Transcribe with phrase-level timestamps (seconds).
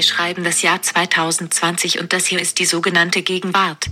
[0.00, 3.84] Wir schreiben das Jahr 2020 und das hier ist die sogenannte Gegenwart.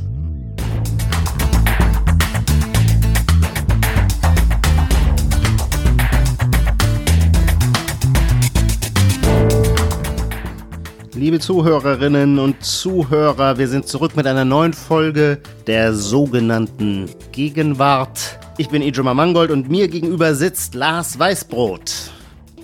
[11.13, 18.39] Liebe Zuhörerinnen und Zuhörer, wir sind zurück mit einer neuen Folge der sogenannten Gegenwart.
[18.57, 22.13] Ich bin Ijoma Mangold und mir gegenüber sitzt Lars Weißbrot.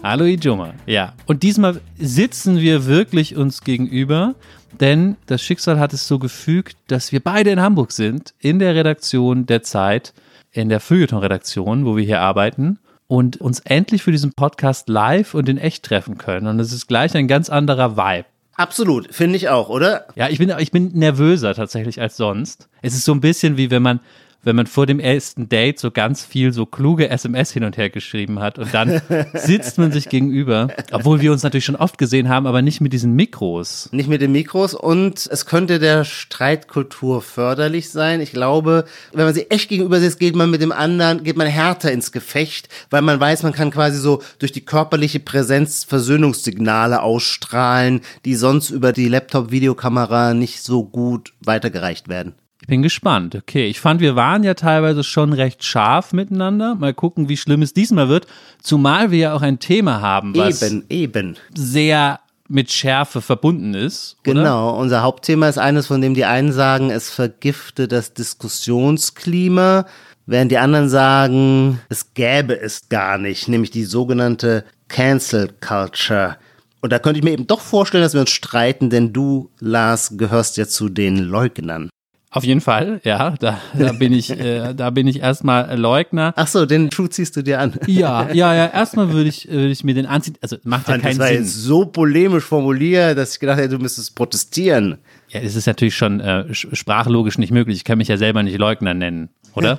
[0.06, 0.74] Hallo Ijoma.
[0.84, 4.34] Ja, und diesmal sitzen wir wirklich uns gegenüber,
[4.78, 8.74] denn das Schicksal hat es so gefügt, dass wir beide in Hamburg sind, in der
[8.74, 10.12] Redaktion der Zeit,
[10.52, 15.48] in der Feuilleton-Redaktion, wo wir hier arbeiten und uns endlich für diesen Podcast live und
[15.48, 16.48] in echt treffen können.
[16.48, 18.26] Und es ist gleich ein ganz anderer Vibe.
[18.56, 20.04] Absolut, finde ich auch, oder?
[20.16, 22.68] Ja, ich bin, ich bin nervöser tatsächlich als sonst.
[22.82, 24.00] Es ist so ein bisschen wie wenn man
[24.44, 27.90] wenn man vor dem ersten Date so ganz viel so kluge SMS hin und her
[27.90, 29.00] geschrieben hat und dann
[29.34, 32.92] sitzt man sich gegenüber, obwohl wir uns natürlich schon oft gesehen haben, aber nicht mit
[32.92, 33.88] diesen Mikros.
[33.92, 38.20] Nicht mit den Mikros und es könnte der Streitkultur förderlich sein.
[38.20, 41.46] Ich glaube, wenn man sich echt gegenüber sitzt, geht man mit dem anderen, geht man
[41.46, 47.02] härter ins Gefecht, weil man weiß, man kann quasi so durch die körperliche Präsenz Versöhnungssignale
[47.02, 52.34] ausstrahlen, die sonst über die Laptop-Videokamera nicht so gut weitergereicht werden.
[52.64, 53.34] Ich bin gespannt.
[53.34, 56.74] Okay, ich fand, wir waren ja teilweise schon recht scharf miteinander.
[56.76, 58.26] Mal gucken, wie schlimm es diesmal wird.
[58.62, 61.36] Zumal wir ja auch ein Thema haben, was eben, eben.
[61.54, 64.16] sehr mit Schärfe verbunden ist.
[64.22, 64.32] Oder?
[64.32, 69.84] Genau, unser Hauptthema ist eines, von dem die einen sagen, es vergifte das Diskussionsklima,
[70.24, 76.38] während die anderen sagen, es gäbe es gar nicht, nämlich die sogenannte Cancel Culture.
[76.80, 80.16] Und da könnte ich mir eben doch vorstellen, dass wir uns streiten, denn du, Lars,
[80.16, 81.90] gehörst ja zu den Leugnern.
[82.34, 86.32] Auf jeden Fall, ja, da, da bin ich, äh, da bin ich erstmal Leugner.
[86.34, 87.74] Ach so, den Schuh ziehst du dir an.
[87.86, 88.66] Ja, ja, ja.
[88.66, 90.34] Erstmal würde ich, würde ich mir den anziehen.
[90.40, 91.36] Also macht ja keinen das war Sinn.
[91.36, 94.98] jetzt so polemisch formuliert, dass ich gedacht hätte, du müsstest protestieren.
[95.28, 97.76] Ja, es ist natürlich schon äh, sprachlogisch nicht möglich.
[97.76, 99.78] Ich kann mich ja selber nicht Leugner nennen, oder?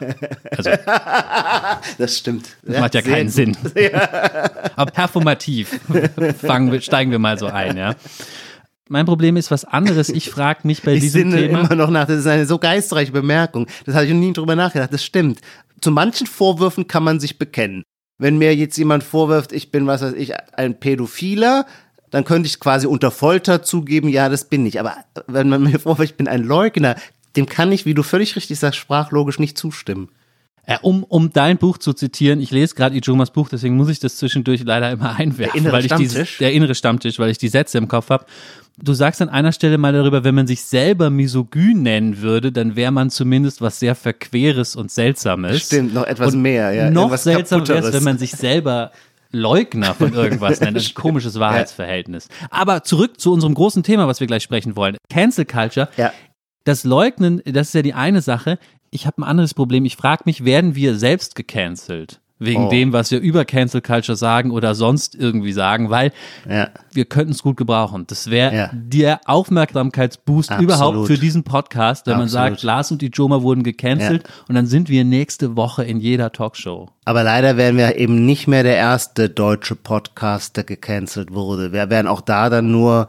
[0.51, 0.69] Also,
[1.97, 2.47] Das stimmt.
[2.63, 3.57] das macht ja keinen Sinn.
[4.77, 5.77] Aber performativ
[6.41, 7.95] fangen wir, steigen wir mal so ein, ja.
[8.87, 10.09] Mein Problem ist was anderes.
[10.09, 11.61] Ich frage mich bei Ich diesem sinne Thema.
[11.61, 12.07] immer noch nach.
[12.07, 13.67] Das ist eine so geistreiche Bemerkung.
[13.85, 14.93] Das hatte ich noch nie drüber nachgedacht.
[14.93, 15.39] Das stimmt.
[15.81, 17.83] Zu manchen Vorwürfen kann man sich bekennen.
[18.17, 21.65] Wenn mir jetzt jemand vorwirft, ich bin, was weiß ich, ein Pädophiler,
[22.11, 24.79] dann könnte ich quasi unter Folter zugeben, ja, das bin ich.
[24.79, 24.95] Aber
[25.27, 26.95] wenn man mir vorwirft, ich bin ein Leugner,
[27.35, 30.09] dem kann ich, wie du völlig richtig sagst, sprachlogisch nicht zustimmen.
[30.67, 33.99] Äh, um, um dein Buch zu zitieren, ich lese gerade Ijomas Buch, deswegen muss ich
[33.99, 35.53] das zwischendurch leider immer einwerfen.
[35.53, 36.37] Der innere weil ich Stammtisch?
[36.39, 38.25] der innere Stammtisch, weil ich die Sätze im Kopf habe.
[38.77, 42.75] Du sagst an einer Stelle mal darüber, wenn man sich selber misogyn nennen würde, dann
[42.75, 45.67] wäre man zumindest was sehr Verqueres und Seltsames.
[45.67, 46.89] Stimmt, noch etwas Und mehr, ja.
[46.89, 48.91] Noch seltsamer wäre es, wenn man sich selber
[49.31, 50.77] Leugner von irgendwas nennt.
[50.77, 52.27] Ein komisches Wahrheitsverhältnis.
[52.49, 54.97] Aber zurück zu unserem großen Thema, was wir gleich sprechen wollen.
[55.09, 55.87] Cancel Culture.
[55.95, 56.11] Ja.
[56.65, 58.57] Das Leugnen, das ist ja die eine Sache.
[58.91, 59.85] Ich habe ein anderes Problem.
[59.85, 62.19] Ich frage mich, werden wir selbst gecancelt?
[62.37, 62.69] Wegen Oh.
[62.69, 66.11] dem, was wir über Cancel Culture sagen oder sonst irgendwie sagen, weil
[66.49, 66.67] Ja.
[66.91, 68.03] wir könnten es gut gebrauchen.
[68.07, 68.69] Das wäre Ja.
[68.73, 70.63] der Aufmerksamkeitsboost Absolut.
[70.75, 72.49] überhaupt für diesen Podcast, wenn man Absolut.
[72.59, 76.33] sagt, Lars und die Joma wurden gecancelt und dann sind wir nächste Woche in jeder
[76.33, 76.89] Talkshow.
[77.05, 81.71] Aber leider wären wir eben nicht mehr der erste deutsche Podcast, der gecancelt wurde.
[81.71, 83.07] Wir wären auch da dann nur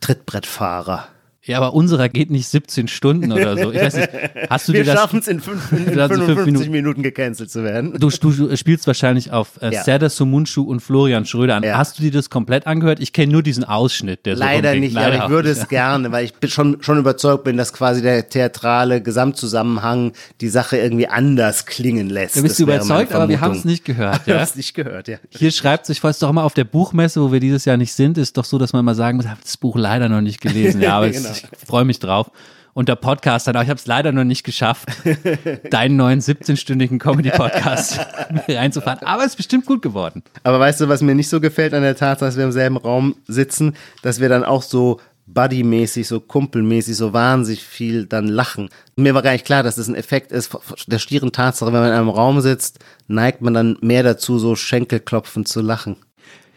[0.00, 1.04] Trittbrettfahrer.
[1.46, 3.70] Ja, aber unserer geht nicht 17 Stunden oder so.
[3.70, 4.08] Ich weiß nicht,
[4.48, 6.70] hast du Wir dir das schaffen es in, fünf, in Wir lassen fünf 55 Minuten.
[6.70, 7.92] Minuten gecancelt zu werden.
[7.98, 9.82] Du, du spielst wahrscheinlich auf äh, Ja.
[9.84, 11.62] Serdar Sumunchu und Florian Schröder an.
[11.62, 11.76] Ja.
[11.76, 12.98] Hast du dir das komplett angehört?
[13.00, 14.92] Ich kenne nur diesen Ausschnitt, der so Leider rumging.
[14.92, 17.72] nicht, aber ich würde nicht, es gerne, weil ich bin schon, schon überzeugt bin, dass
[17.74, 22.36] quasi der theatrale Gesamtzusammenhang die Sache irgendwie anders klingen lässt.
[22.36, 23.94] Da bist Das du überzeugt, aber wir haben es nicht gehört.
[24.26, 24.44] Wir haben Ja?
[24.44, 25.18] es nicht gehört, ja.
[25.30, 28.16] Hier schreibt sich, falls doch immer auf der Buchmesse, wo wir dieses Jahr nicht sind,
[28.18, 30.40] ist doch so, dass man mal sagen muss, ich habe das Buch leider noch nicht
[30.40, 30.80] gelesen.
[30.84, 31.33] Ja, aber Genau.
[31.36, 32.30] Ich freue mich drauf.
[32.74, 34.88] Und der auch, ich habe es leider noch nicht geschafft,
[35.70, 38.00] deinen neuen 17-stündigen Comedy-Podcast
[38.48, 39.06] reinzufahren.
[39.06, 40.24] Aber es ist bestimmt gut geworden.
[40.42, 42.76] Aber weißt du, was mir nicht so gefällt an der Tatsache, dass wir im selben
[42.76, 48.68] Raum sitzen, dass wir dann auch so buddymäßig, so kumpelmäßig, so wahnsinnig viel dann lachen.
[48.96, 50.50] Mir war gar nicht klar, dass das ein Effekt ist
[50.86, 54.56] der stieren Tatsache, wenn man in einem Raum sitzt, neigt man dann mehr dazu, so
[54.56, 55.96] Schenkelklopfen zu lachen.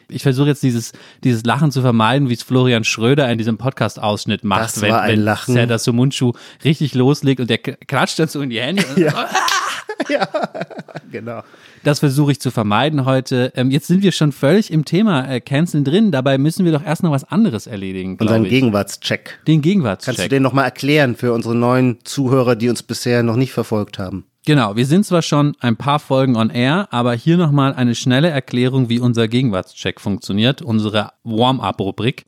[0.10, 0.94] Ich versuche jetzt dieses,
[1.24, 5.02] dieses Lachen zu vermeiden, wie es Florian Schröder in diesem Podcast-Ausschnitt macht, Das wenn, war
[5.02, 5.54] ein wenn Lachen.
[5.54, 6.34] Serdar Sumunchu
[6.64, 8.84] richtig loslegt und der klatscht dann so in die Hände.
[11.12, 11.42] Genau.
[11.84, 13.54] Das versuche ich zu vermeiden heute.
[13.56, 16.12] Ähm, jetzt sind wir schon völlig im Thema äh, Canceln drin.
[16.12, 18.50] Dabei müssen wir doch erst noch was anderes erledigen, Unseren ich.
[18.50, 19.40] Gegenwartscheck.
[19.48, 20.30] Den Kannst du Gegenwartscheck.
[20.30, 24.26] den nochmal erklären für unsere neuen Zuhörer, die uns bisher noch nicht verfolgt haben?
[24.48, 28.30] Genau, wir sind zwar schon ein paar Folgen on air, aber hier nochmal eine schnelle
[28.30, 32.26] Erklärung, wie unser Gegenwartscheck funktioniert, unsere Warm-up-Rubrik.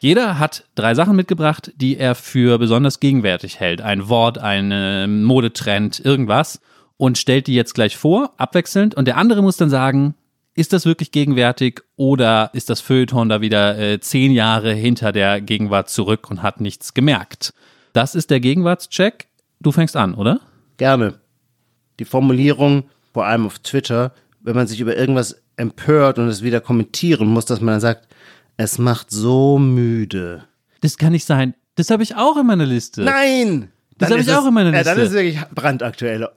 [0.00, 3.82] Jeder hat drei Sachen mitgebracht, die er für besonders gegenwärtig hält.
[3.82, 6.60] Ein Wort, ein Modetrend, irgendwas.
[6.96, 8.96] Und stellt die jetzt gleich vor, abwechselnd.
[8.96, 10.16] Und der andere muss dann sagen,
[10.56, 15.40] ist das wirklich gegenwärtig oder ist das Feuilleton da wieder äh, zehn Jahre hinter der
[15.40, 17.54] Gegenwart zurück und hat nichts gemerkt?
[17.92, 19.28] Das ist der Gegenwartscheck.
[19.60, 20.40] Du fängst an, oder?
[20.78, 21.20] Gerne.
[21.98, 26.60] Die Formulierung, vor allem auf Twitter, wenn man sich über irgendwas empört und es wieder
[26.60, 28.08] kommentieren muss, dass man dann sagt,
[28.56, 30.44] es macht so müde.
[30.80, 31.54] Das kann nicht sein.
[31.76, 33.02] Das habe ich auch in meiner Liste.
[33.02, 33.70] Nein!
[33.98, 34.88] Das habe ich auch in meiner Liste.
[34.88, 36.28] Ja, dann ist es wirklich brandaktuell.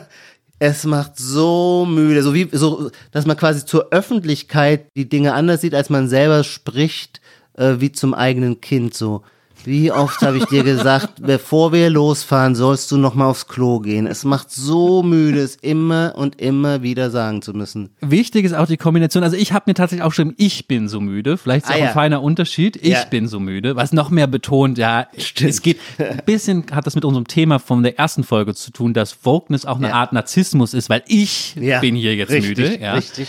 [0.58, 5.60] es macht so müde, so wie, so, dass man quasi zur Öffentlichkeit die Dinge anders
[5.60, 7.20] sieht, als man selber spricht,
[7.54, 9.22] äh, wie zum eigenen Kind, so.
[9.68, 13.80] Wie oft habe ich dir gesagt, bevor wir losfahren, sollst du noch mal aufs Klo
[13.80, 14.06] gehen.
[14.06, 17.90] Es macht so müde, es immer und immer wieder sagen zu müssen.
[18.00, 19.22] Wichtig ist auch die Kombination.
[19.22, 21.36] Also ich habe mir tatsächlich auch geschrieben, ich bin so müde.
[21.36, 21.86] Vielleicht ist Ah, auch ja.
[21.88, 22.76] ein feiner Unterschied.
[22.76, 23.04] Ich Ja.
[23.04, 25.50] bin so müde, was noch mehr betont, ja, Stimmt.
[25.50, 28.94] es geht ein bisschen, hat das mit unserem Thema von der ersten Folge zu tun,
[28.94, 29.94] dass Wokeness auch eine Ja.
[29.96, 32.78] Art Narzissmus ist, weil ich bin hier jetzt richtig, müde.
[32.80, 32.94] Ja.
[32.94, 33.28] Richtig.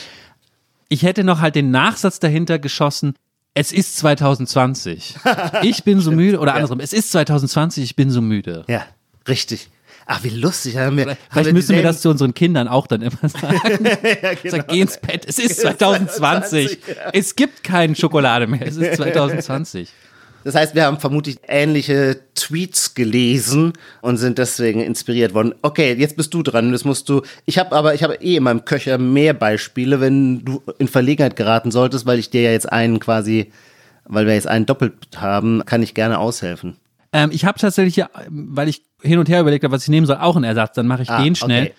[0.88, 3.14] Ich hätte noch halt den Nachsatz dahinter geschossen.
[3.60, 5.16] Es ist 2020.
[5.64, 6.40] Ich bin so müde.
[6.40, 6.80] Oder andersrum.
[6.80, 7.84] Es ist 2020.
[7.84, 8.64] Ich bin so müde.
[8.70, 8.86] Ja,
[9.28, 9.68] richtig.
[10.06, 10.78] Ach, wie lustig.
[10.78, 13.60] Haben wir, haben Vielleicht müssen wir das zu unseren Kindern auch dann immer sagen.
[14.46, 15.26] Sag, geh ins Bett.
[15.28, 16.78] Es ist 2020.
[17.12, 18.66] Es gibt keine Schokolade mehr.
[18.66, 19.90] Es ist 2020.
[20.44, 25.54] Das heißt, wir haben vermutlich ähnliche Tweets gelesen und sind deswegen inspiriert worden.
[25.62, 26.72] Okay, jetzt bist du dran.
[26.72, 27.22] Das musst du.
[27.46, 31.36] Ich habe aber, ich habe eh in meinem Köcher mehr Beispiele, wenn du in Verlegenheit
[31.36, 33.52] geraten solltest, weil ich dir ja jetzt einen quasi,
[34.06, 36.78] weil wir jetzt einen doppelt haben, kann ich gerne aushelfen.
[37.12, 40.06] Ähm, ich habe tatsächlich, ja, weil ich hin und her überlegt habe, was ich nehmen
[40.08, 40.76] soll, auch einen Ersatz.
[40.76, 41.64] Dann mache ich Ah, den schnell.
[41.66, 41.74] okay.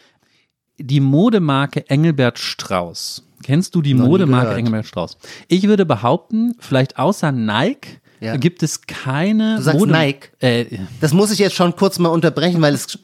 [0.79, 3.23] Die Modemarke Engelbert Strauß.
[3.43, 4.55] Kennst du die Modemarke.
[4.55, 5.17] Engelbert Strauß?
[5.49, 8.37] Ich würde behaupten, vielleicht außer Nike Ja.
[8.37, 10.29] gibt es keine Du sagst Nike?
[10.41, 10.67] Äh,
[11.01, 12.99] Das muss ich jetzt schon kurz mal unterbrechen, weil es,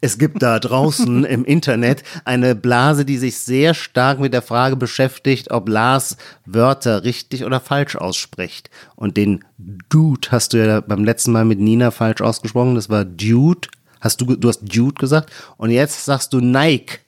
[0.00, 4.76] es gibt da draußen im Internet eine Blase, die sich sehr stark mit der Frage
[4.76, 8.68] beschäftigt, ob Lars Wörter richtig oder falsch ausspricht.
[8.94, 9.44] Und den
[9.88, 12.74] Dude hast du ja beim letzten Mal mit Nina falsch ausgesprochen.
[12.74, 13.68] Das war Dude.
[14.00, 15.32] Hast du, du hast Dude gesagt.
[15.56, 17.00] Und jetzt sagst du Nike.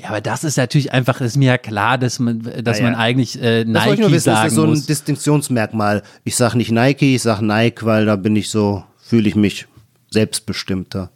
[0.00, 2.90] Ja, aber das ist natürlich einfach, ist mir ja klar, dass man, dass Ah, ja.
[2.90, 4.86] man eigentlich äh, Das wollte ich Nike nur wissen, ist sagen das so ein muss.
[4.86, 6.02] Distinktionsmerkmal.
[6.24, 9.66] Ich sag nicht Nike, ich sag Nike, weil da bin ich so, fühle ich mich
[10.10, 11.10] selbstbestimmter.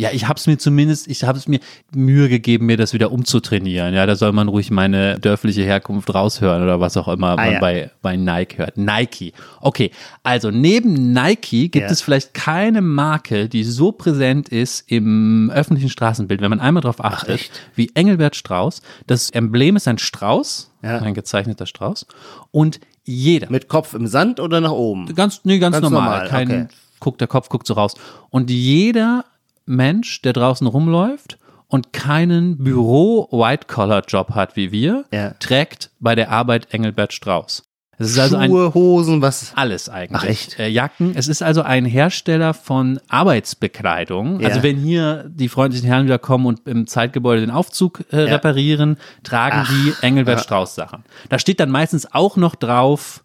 [0.00, 1.58] Ja, ich habe es mir zumindest, ich habe es mir
[1.92, 3.94] Mühe gegeben, mir das wieder umzutrainieren.
[3.94, 7.50] Ja, da soll man ruhig meine dörfliche Herkunft raushören oder was auch immer man Ah,
[7.54, 7.58] ja.
[7.60, 8.76] bei, bei Nike hört.
[8.78, 9.32] Nike.
[9.60, 9.90] Okay,
[10.22, 11.90] also neben Nike gibt Ja.
[11.90, 17.04] es vielleicht keine Marke, die so präsent ist im öffentlichen Straßenbild, wenn man einmal drauf
[17.04, 17.60] achtet, echt?
[17.74, 18.82] wie Engelbert Strauß.
[19.08, 20.98] Das Emblem ist ein Strauß, Ja.
[21.00, 22.06] ein gezeichneter Strauß.
[22.52, 25.12] Und jeder, Mit Kopf im Sand oder nach oben?
[25.16, 26.02] Ganz, nee, ganz, Ganz normal.
[26.10, 26.66] normal, Kein, okay.
[27.00, 27.94] guckt, der Kopf guckt so raus.
[28.30, 29.24] Und jeder
[29.68, 31.38] Mensch, der draußen rumläuft
[31.68, 35.30] und keinen Büro-White-Collar-Job hat wie wir, Ja.
[35.38, 37.64] trägt bei der Arbeit Engelbert Strauß.
[38.00, 39.52] Es ist also ein Schuhe, Hosen, was?
[39.56, 40.20] alles eigentlich.
[40.22, 40.58] Ach, echt?
[40.60, 41.14] Äh, Jacken.
[41.16, 44.38] Es ist also ein Hersteller von Arbeitsbekleidung.
[44.40, 44.48] Ja.
[44.48, 48.34] Also wenn hier die freundlichen Herren wieder kommen und im Zeitgebäude den Aufzug äh, Ja.
[48.34, 51.02] reparieren, tragen die Engelbert Strauß Sachen.
[51.28, 53.24] Da steht dann meistens auch noch drauf,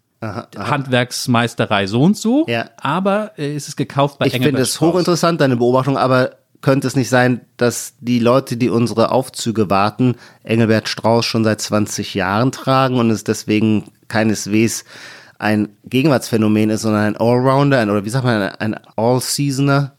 [0.56, 2.70] Handwerksmeisterei so und so, Ja.
[2.76, 6.96] aber äh, es ist gekauft bei Ich finde es hochinteressant, deine Beobachtung, aber könnte es
[6.96, 12.52] nicht sein, dass die Leute, die unsere Aufzüge warten, Engelbert Strauß schon seit 20 Jahren
[12.52, 14.84] tragen und es deswegen keineswegs
[15.38, 19.92] ein Gegenwartsphänomen ist, sondern ein Allrounder, ein, oder wie sagt man, ein All-Seasoner,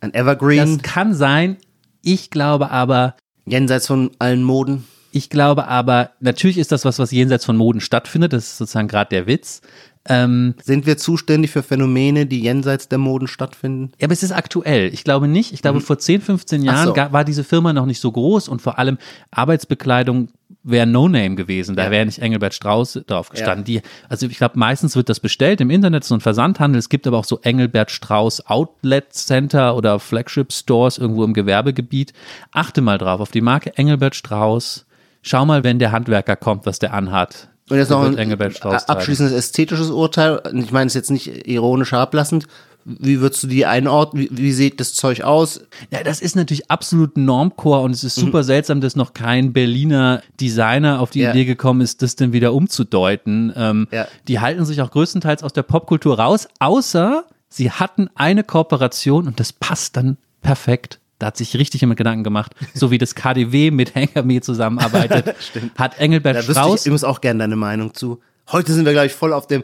[0.00, 1.58] ein Evergreen, Das kann sein.
[2.02, 4.84] Ich glaube aber, jenseits von allen Moden.
[5.16, 8.32] Ich glaube aber, natürlich ist das was, was jenseits von Moden stattfindet.
[8.32, 9.60] Das ist sozusagen gerade der Witz.
[10.06, 13.92] Ähm, Sind wir zuständig für Phänomene, die jenseits der Moden stattfinden?
[13.98, 14.92] ja, aber es ist aktuell.
[14.92, 15.52] Ich glaube nicht.
[15.54, 16.68] Ich glaube, vor 10, 15 Mhm.
[16.68, 17.12] Ach Jahren so.
[17.12, 18.98] war diese Firma noch nicht so groß und vor allem
[19.30, 20.28] Arbeitsbekleidung
[20.62, 21.76] wäre No-Name gewesen.
[21.76, 21.90] Da Ja.
[21.90, 23.64] wäre nicht Engelbert Strauß drauf gestanden.
[23.64, 26.78] Die, also ich glaube, meistens wird das bestellt im Internet, so ein Versandhandel.
[26.78, 32.12] Es gibt aber auch so Engelbert Strauß Outlet Center oder Flagship Stores irgendwo im Gewerbegebiet.
[32.50, 34.86] Achte mal drauf, auf die Marke Engelbert Strauß.
[35.26, 37.48] Schau mal, wenn der Handwerker kommt, was der anhat.
[37.70, 40.42] Und jetzt noch ein abschließendes ästhetisches Urteil.
[40.54, 42.46] Ich meine es jetzt nicht ironisch herablassend.
[42.84, 44.24] Wie würdest du die einordnen?
[44.24, 45.62] Wie, wie sieht das Zeug aus?
[45.90, 50.20] Ja, das ist natürlich absolut Normcore und es ist super seltsam, dass noch kein Berliner
[50.38, 51.30] Designer auf die Ja.
[51.30, 53.50] Idee gekommen ist, das denn wieder umzudeuten.
[53.56, 54.06] Ähm, Ja.
[54.28, 59.40] Die halten sich auch größtenteils aus der Popkultur raus, außer sie hatten eine Kooperation und
[59.40, 61.00] das passt dann perfekt.
[61.18, 62.52] Da hat sich richtig jemand Gedanken gemacht.
[62.74, 65.34] So wie das KDW mit Hengame zusammenarbeitet,
[65.76, 68.20] hat Engelbert Da wüsste ich Strauß übrigens auch gerne deine Meinung zu.
[68.50, 69.62] Heute sind wir, glaube ich, voll auf dem.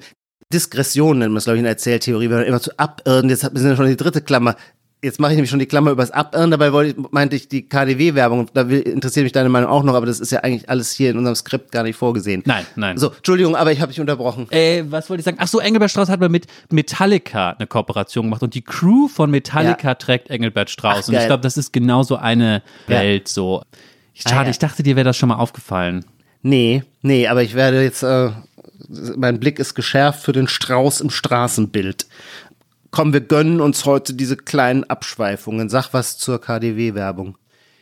[0.52, 3.44] Diskression nennt man es, glaube ich, in der Erzähltheorie, wenn man immer zu abirren, jetzt
[3.44, 4.56] hat- wir sind ja schon die dritte Klammer.
[5.02, 8.48] Jetzt mache ich nämlich schon die Klammer übers Abirren, dabei wollte meinte ich die KDW-Werbung,
[8.52, 11.10] da will, interessiert mich deine Meinung auch noch, aber das ist ja eigentlich alles hier
[11.10, 12.42] in unserem Skript gar nicht vorgesehen.
[12.44, 12.98] Nein, nein.
[12.98, 14.46] So, Entschuldigung, aber ich habe dich unterbrochen.
[14.50, 15.38] Äh, was wollte ich sagen?
[15.40, 19.30] Ach so, Engelbert Strauß hat mal mit Metallica eine Kooperation gemacht und die Crew von
[19.30, 19.94] Metallica Ja.
[19.94, 21.04] trägt Engelbert Strauß.
[21.04, 22.96] Ach, und ich glaube, das ist genau so eine Ja.
[23.00, 23.26] Welt.
[23.28, 23.62] So.
[24.12, 24.50] Schade, Ah, ja.
[24.50, 26.04] ich dachte, dir wäre das schon mal aufgefallen.
[26.42, 28.30] Nee, nee, aber ich werde jetzt, äh,
[29.16, 32.06] mein Blick ist geschärft für den Strauß im Straßenbild.
[32.90, 35.68] Komm, wir gönnen uns heute diese kleinen Abschweifungen.
[35.68, 37.36] Sag was zur KDW-Werbung.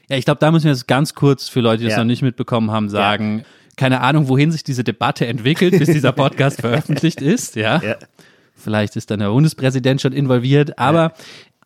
[0.09, 1.99] Ja, ich glaube, da müssen wir jetzt ganz kurz für Leute, die das Ja.
[1.99, 3.45] noch nicht mitbekommen haben, sagen,
[3.77, 7.57] keine Ahnung, wohin sich diese Debatte entwickelt, bis dieser Podcast veröffentlicht ist.
[7.57, 7.81] Ja.
[7.83, 7.97] Ja.
[8.55, 11.12] Vielleicht ist dann der Bundespräsident schon involviert, aber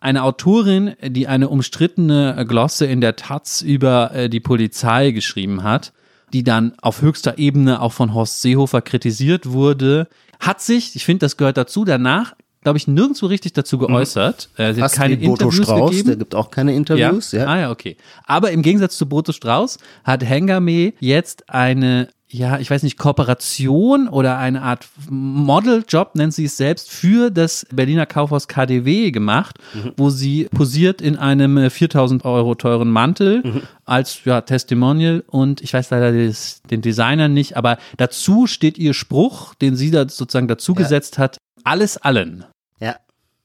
[0.01, 5.93] eine Autorin, die eine umstrittene Glosse in der Taz über äh, die Polizei geschrieben hat,
[6.33, 10.09] die dann auf höchster Ebene auch von Horst Seehofer kritisiert wurde,
[10.41, 14.49] hat sich, ich finde, das gehört dazu, danach, glaube ich, nirgendwo richtig dazu geäußert.
[14.57, 16.09] Äh, sie hat keine Boto Interviews Strauß, gegeben.
[16.09, 17.33] der gibt auch keine Interviews.
[17.33, 17.47] Ja.
[17.47, 17.97] Ah ja, okay.
[18.25, 24.09] Aber im Gegensatz zu Boto Strauß hat Hengame jetzt eine, ja, ich weiß nicht, Kooperation
[24.09, 29.93] oder eine Art Modeljob, nennt sie es selbst, für das Berliner Kaufhaus KDW gemacht, Mhm.
[29.97, 33.63] wo sie posiert in einem äh, 4000 Euro teuren Mantel Mhm.
[33.85, 38.95] als ja, Testimonial und ich weiß leider des, den Designer nicht, aber dazu steht ihr
[38.95, 42.45] Spruch, den sie da sozusagen dazu gesetzt hat, alles allen.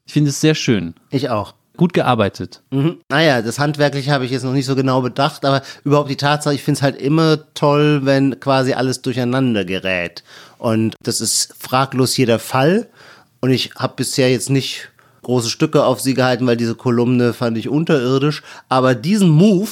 [0.07, 0.95] Ich finde es sehr schön.
[1.11, 1.53] ich auch.
[1.75, 2.63] Gut gearbeitet.
[2.71, 2.97] Mhm.
[3.07, 6.55] Naja, das Handwerkliche habe ich jetzt noch nicht so genau bedacht, aber überhaupt die Tatsache,
[6.55, 10.23] ich finde es halt immer toll, wenn quasi alles durcheinander gerät.
[10.57, 12.89] Und das ist fraglos hier der Fall.
[13.41, 14.89] Und ich habe bisher jetzt nicht
[15.21, 18.41] große Stücke auf sie gehalten, weil diese Kolumne fand ich unterirdisch.
[18.69, 19.69] Aber diesen Move,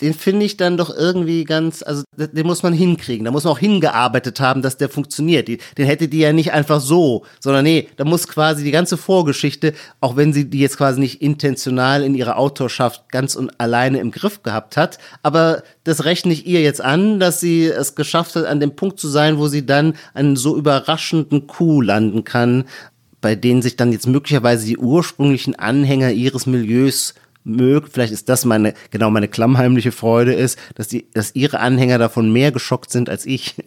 [0.00, 3.24] den finde ich dann doch irgendwie ganz, also den muss man hinkriegen.
[3.24, 5.48] Da muss man auch hingearbeitet haben, dass der funktioniert.
[5.48, 8.96] Die, den hätte die ja nicht einfach so, sondern nee, da muss quasi die ganze
[8.96, 14.00] Vorgeschichte, auch wenn sie die jetzt quasi nicht intentional in ihrer Autorschaft ganz und alleine
[14.00, 18.36] im Griff gehabt hat, aber das rechne ich ihr jetzt an, dass sie es geschafft
[18.36, 22.64] hat, an dem Punkt zu sein, wo sie dann einen so überraschenden Coup landen kann,
[23.20, 27.14] bei denen sich dann jetzt möglicherweise die ursprünglichen Anhänger ihres Milieus
[27.46, 31.98] mögt, vielleicht ist das meine, genau meine klammheimliche Freude ist, dass die, dass ihre Anhänger
[31.98, 33.54] davon mehr geschockt sind als ich.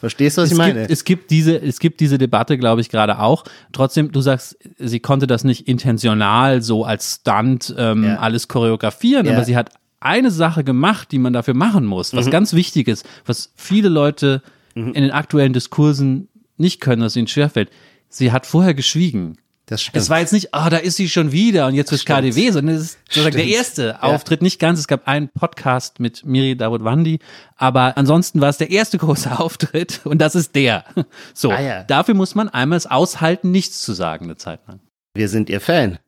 [0.00, 0.80] Verstehst du, was ich es meine?
[0.80, 3.44] Gibt, es gibt diese, es gibt diese Debatte, glaube ich, gerade auch.
[3.72, 8.16] Trotzdem, du sagst, sie konnte das nicht intentional so als Stunt ähm, Ja.
[8.16, 9.32] alles choreografieren, Ja.
[9.34, 9.70] aber sie hat
[10.00, 12.18] eine Sache gemacht, die man dafür machen muss, Mhm.
[12.18, 14.42] was ganz wichtig ist, was viele Leute
[14.74, 17.70] in den aktuellen Diskursen nicht können, was ihnen schwerfällt.
[18.08, 19.38] Sie hat vorher geschwiegen.
[19.66, 19.96] Das stimmt.
[19.96, 22.04] Es war jetzt nicht, ah, da ist sie schon wieder und jetzt Stimmt.
[22.06, 24.78] KDW, sondern es ist sozusagen der erste Auftritt, nicht ganz.
[24.78, 27.18] Es gab einen Podcast mit Miri Davutwandi,
[27.56, 30.84] aber ansonsten war es der erste große Auftritt und das ist der.
[31.34, 31.82] So, Ah, ja.
[31.84, 34.80] dafür muss man einmal es aushalten, nichts zu sagen eine Zeit lang.
[35.14, 35.98] Wir sind ihr Fan.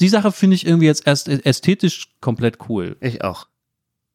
[0.00, 2.96] Die Sache finde ich irgendwie jetzt erst ästhetisch komplett cool.
[3.00, 3.46] Ich auch.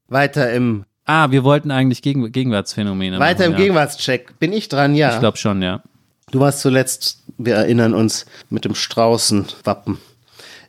[0.08, 3.66] Weiter im, Ah, wir wollten eigentlich Gegen Gegenwartsphänomene weiter im machen, ja.
[3.66, 4.38] Gegenwartscheck.
[4.40, 4.94] Bin ich dran?
[4.96, 5.14] Ja.
[5.14, 5.82] Ich glaube schon, ja.
[6.32, 9.98] Du warst zuletzt, wir erinnern uns, mit dem Straußenwappen.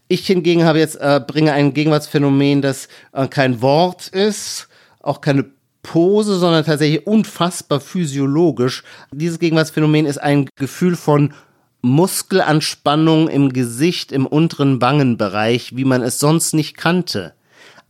[0.09, 4.69] Ich hingegen habe jetzt, äh, bringe ein Gegenwartsphänomen, das äh, kein Wort ist,
[5.01, 5.47] auch keine
[5.83, 8.83] Pose, sondern tatsächlich unfassbar physiologisch.
[9.13, 11.33] Dieses Gegenwartsphänomen ist ein Gefühl von
[11.81, 17.35] Muskelanspannung im Gesicht, im unteren Wangenbereich, wie man es sonst nicht kannte.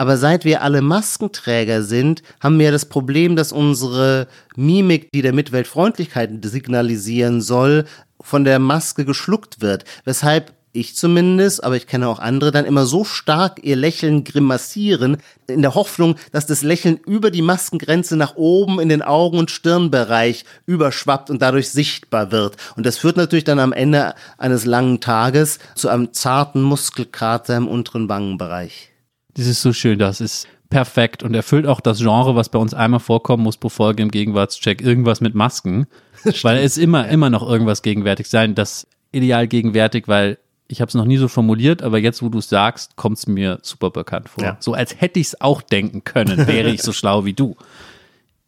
[0.02, 5.32] Aber seit wir alle Maskenträger sind, haben wir das Problem, dass unsere Mimik, die der
[5.32, 7.84] Mitwelt Freundlichkeit signalisieren soll,
[8.20, 9.84] von der Maske geschluckt wird.
[10.04, 15.18] Weshalb ich zumindest, aber ich kenne auch andere, dann immer so stark ihr Lächeln grimassieren,
[15.46, 19.52] in der Hoffnung, dass das Lächeln über die Maskengrenze nach oben in den Augen- und
[19.52, 22.56] Stirnbereich überschwappt und dadurch sichtbar wird.
[22.74, 27.68] Und das führt natürlich dann am Ende eines langen Tages zu einem zarten Muskelkater im
[27.68, 28.91] unteren Wangenbereich.
[29.34, 32.74] Das ist so schön, das ist perfekt und erfüllt auch das Genre, was bei uns
[32.74, 35.86] einmal vorkommen muss, bevor im Gegenwartscheck irgendwas mit Masken.
[36.42, 38.54] weil es immer, immer noch irgendwas gegenwärtig sein.
[38.54, 42.38] Das ideal gegenwärtig, weil ich habe es noch nie so formuliert, aber jetzt, wo du
[42.38, 44.42] es sagst, kommt es mir super bekannt vor.
[44.42, 44.56] Ja.
[44.60, 47.56] So als hätte ich es auch denken können, wäre ich so schlau wie du.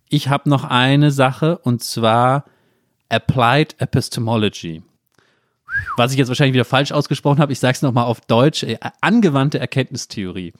[0.09, 2.45] Ich habe noch eine Sache und zwar
[3.09, 4.83] Applied Epistemology.
[5.97, 8.78] Was ich jetzt wahrscheinlich wieder falsch ausgesprochen habe, ich sage es nochmal auf Deutsch, äh,
[9.00, 10.52] angewandte Erkenntnistheorie.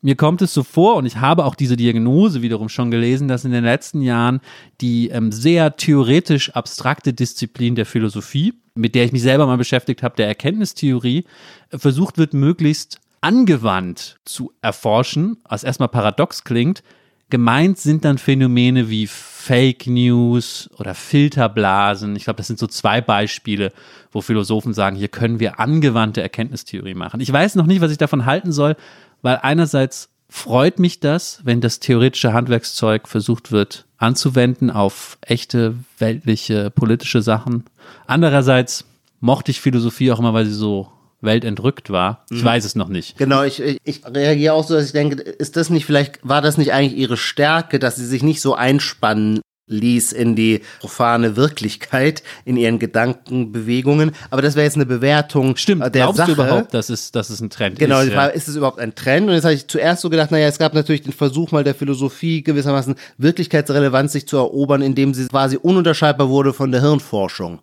[0.00, 3.44] Mir kommt es so vor, und ich habe auch diese Diagnose wiederum schon gelesen, dass
[3.44, 4.40] in den letzten Jahren
[4.80, 10.04] die ähm, sehr theoretisch abstrakte Disziplin der Philosophie, mit der ich mich selber mal beschäftigt
[10.04, 11.24] habe, der Erkenntnistheorie,
[11.70, 16.84] äh, versucht wird, möglichst angewandt zu erforschen, was erstmal paradox klingt.
[17.30, 22.16] Gemeint sind dann Phänomene wie Fake News oder Filterblasen.
[22.16, 23.72] Ich glaube, das sind so zwei Beispiele,
[24.12, 27.20] wo Philosophen sagen, hier können wir angewandte Erkenntnistheorie machen.
[27.20, 28.76] Ich weiß noch nicht, was ich davon halten soll,
[29.22, 36.70] weil einerseits freut mich das, wenn das theoretische Handwerkszeug versucht wird anzuwenden auf echte weltliche
[36.70, 37.64] politische Sachen.
[38.06, 38.84] Andererseits
[39.20, 42.24] mochte ich Philosophie auch immer, weil sie so weltentrückt war.
[42.30, 43.18] Ich weiß es noch nicht.
[43.18, 46.42] Genau, ich, ich, ich reagiere auch so, dass ich denke, ist das nicht vielleicht, war
[46.42, 51.36] das nicht eigentlich ihre Stärke, dass sie sich nicht so einspannen ließ in die profane
[51.36, 54.12] Wirklichkeit, in ihren Gedankenbewegungen.
[54.30, 56.34] Aber das wäre jetzt eine Bewertung Stimmt, der glaubst Sache.
[56.34, 58.06] du überhaupt, dass es, dass es ein Trend Genau, ist?
[58.08, 59.28] die Frage, ist es überhaupt ein Trend?
[59.28, 61.74] Und jetzt habe ich zuerst so gedacht, naja, es gab natürlich den Versuch mal der
[61.74, 67.60] Philosophie gewissermaßen Wirklichkeitsrelevanz sich zu erobern, indem sie quasi ununterscheidbar wurde von der Hirnforschung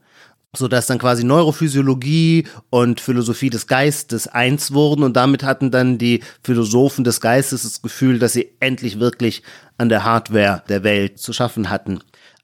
[0.56, 5.98] so dass dann quasi Neurophysiologie und Philosophie des Geistes eins wurden und damit hatten dann
[5.98, 9.44] die Philosophen des Geistes das Gefühl, dass sie endlich wirklich
[9.78, 12.00] an der Hardware der Welt zu schaffen hatten.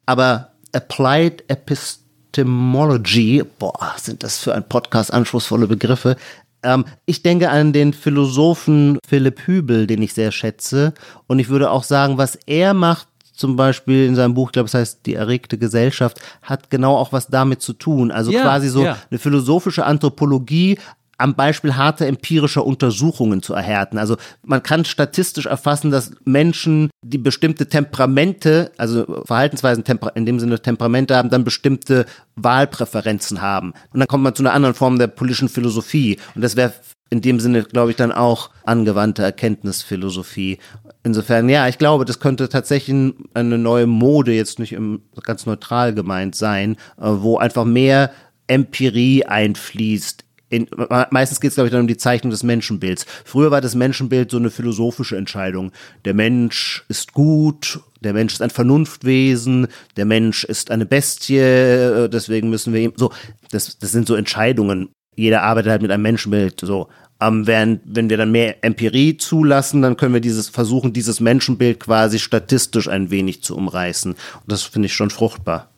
[0.06, 6.16] Aber Applied Epistemology, boah, sind das für ein Podcast anspruchsvolle Begriffe.
[6.64, 10.94] Ähm, ich denke an den Philosophen Philipp Hübel, den ich sehr schätze.
[11.28, 13.08] Und ich würde auch sagen, was er macht,
[13.42, 17.12] zum Beispiel in seinem Buch, ich glaube, es heißt Die erregte Gesellschaft, hat genau auch
[17.12, 18.12] was damit zu tun.
[18.12, 18.98] Also Ja, quasi so ja.
[19.10, 20.78] eine philosophische Anthropologie
[21.18, 23.98] am Beispiel harter empirischer Untersuchungen zu erhärten.
[23.98, 29.84] Also man kann statistisch erfassen, dass Menschen, die bestimmte Temperamente, also Verhaltensweisen
[30.16, 32.06] in dem Sinne Temperamente haben, dann bestimmte
[32.36, 33.74] Wahlpräferenzen haben.
[33.94, 36.20] Und dann kommt man zu einer anderen Form der politischen Philosophie.
[36.34, 36.74] Und das wäre
[37.12, 40.58] in dem Sinne, glaube ich, dann auch angewandte Erkenntnisphilosophie.
[41.04, 45.94] Insofern, ja, ich glaube, das könnte tatsächlich eine neue Mode, jetzt nicht im, ganz neutral
[45.94, 48.12] gemeint sein, äh, wo einfach mehr
[48.48, 50.24] Empirie einfließt.
[50.50, 50.68] In,
[51.12, 53.06] meistens geht es, glaube ich, dann um die Zeichnung des Menschenbilds.
[53.26, 55.72] Früher war das Menschenbild so eine philosophische Entscheidung.
[56.04, 62.10] Der Mensch ist gut, der Mensch ist ein Vernunftwesen, der Mensch ist eine Bestie, äh,
[62.10, 63.12] deswegen müssen wir ihm so.
[63.52, 64.90] Das, das sind so Entscheidungen.
[65.16, 66.88] Jeder arbeitet halt mit einem Menschenbild so.
[67.22, 71.80] Ähm, während, wenn wir dann mehr Empirie zulassen, dann können wir dieses versuchen, dieses Menschenbild
[71.80, 74.14] quasi statistisch ein wenig zu umreißen.
[74.14, 75.70] Und das finde ich schon fruchtbar.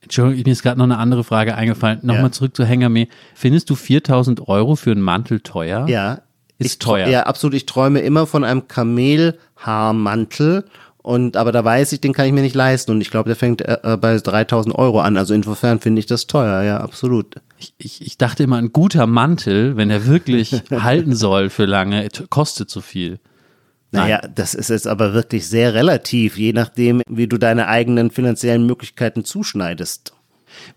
[0.00, 1.98] Entschuldigung, mir ist gerade noch eine andere Frage eingefallen.
[2.02, 2.32] Nochmal Ja.
[2.32, 3.08] zurück zu Hengame.
[3.34, 5.88] Findest du 4000 Euro für einen Mantel teuer?
[5.88, 6.20] Ja.
[6.58, 7.08] Ist ich, teuer.
[7.08, 7.54] Ja, absolut.
[7.54, 10.64] Ich träume immer von einem Kamelhaarmantel.
[11.04, 12.90] Und, aber da weiß ich, den kann ich mir nicht leisten.
[12.90, 15.18] Und ich glaube, der fängt äh, bei 3000 Euro an.
[15.18, 16.62] Also insofern finde ich das teuer.
[16.62, 17.42] Ja, absolut.
[17.58, 22.08] Ich, ich, ich dachte immer, ein guter Mantel, wenn er wirklich halten soll für lange,
[22.30, 23.20] kostet so viel.
[23.90, 24.04] Nein.
[24.04, 28.64] Naja, das ist jetzt aber wirklich sehr relativ, je nachdem, wie du deine eigenen finanziellen
[28.64, 30.14] Möglichkeiten zuschneidest.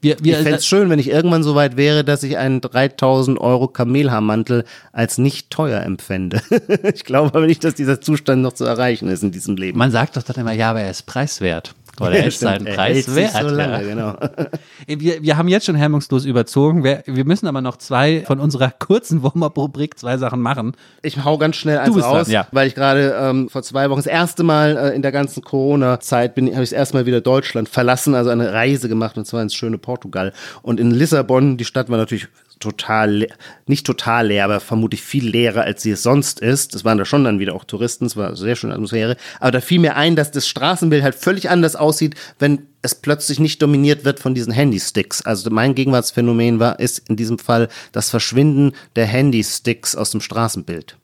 [0.02, 2.62] Wir, Ich wir, fände es schön, wenn ich irgendwann so weit wäre, dass ich einen
[2.62, 6.42] 3000 Euro Kamelhaarmantel als nicht teuer empfände.
[6.94, 9.78] ich glaube aber nicht, dass dieser Zustand noch zu erreichen ist in diesem Leben.
[9.78, 11.74] man sagt doch dann immer, ja, aber er ist preiswert.
[12.00, 13.34] Oder er ist seinen Preis wert.
[13.42, 13.90] so lange, ja.
[13.90, 14.16] genau.
[14.88, 16.84] Wir, wir haben jetzt schon hemmungslos überzogen.
[16.84, 20.74] Wir, wir müssen aber noch zwei von unserer kurzen Warm-Up-Rubrik zwei Sachen machen.
[21.02, 22.48] Ich hau ganz schnell eins raus, ja.
[22.52, 26.36] weil ich gerade ähm, vor zwei Wochen das erste Mal äh, in der ganzen Corona-Zeit
[26.36, 29.42] bin, habe ich das erste Mal wieder Deutschland verlassen, also eine Reise gemacht und zwar
[29.42, 30.34] ins schöne Portugal.
[30.62, 32.28] Und in Lissabon, die Stadt war natürlich
[32.60, 33.28] total,
[33.66, 36.76] nicht total leer, aber vermutlich viel leerer, als sie es sonst ist.
[36.76, 39.18] Es waren da schon dann wieder auch Touristen, es war sehr schöne Atmosphäre.
[39.40, 43.40] Aber da fiel mir ein, dass das Straßenbild halt völlig anders aussieht, wenn es plötzlich
[43.40, 45.22] nicht dominiert wird von diesen Handysticks.
[45.22, 50.98] Also mein Gegenwartsphänomen war, ist in diesem Fall das Verschwinden der Handysticks aus dem Straßenbild.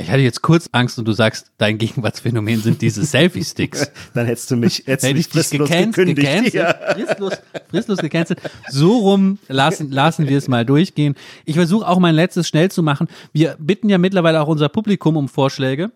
[0.00, 3.90] Ich hatte jetzt kurz Angst und du sagst, dein Gegenwartsphänomen sind diese Selfie-Sticks.
[4.14, 6.26] Dann hättest du mich, hättest du Hätte mich fristlos gecancelt, gekündigt.
[6.26, 6.74] gecancelt, Ja.
[6.94, 7.32] fristlos,
[7.70, 8.40] fristlos gecancelt.
[8.68, 11.14] So rum lassen, lassen wir es mal durchgehen.
[11.44, 13.08] Ich versuche auch mein letztes schnell zu machen.
[13.32, 15.90] Wir bitten ja mittlerweile auch unser Publikum um Vorschläge.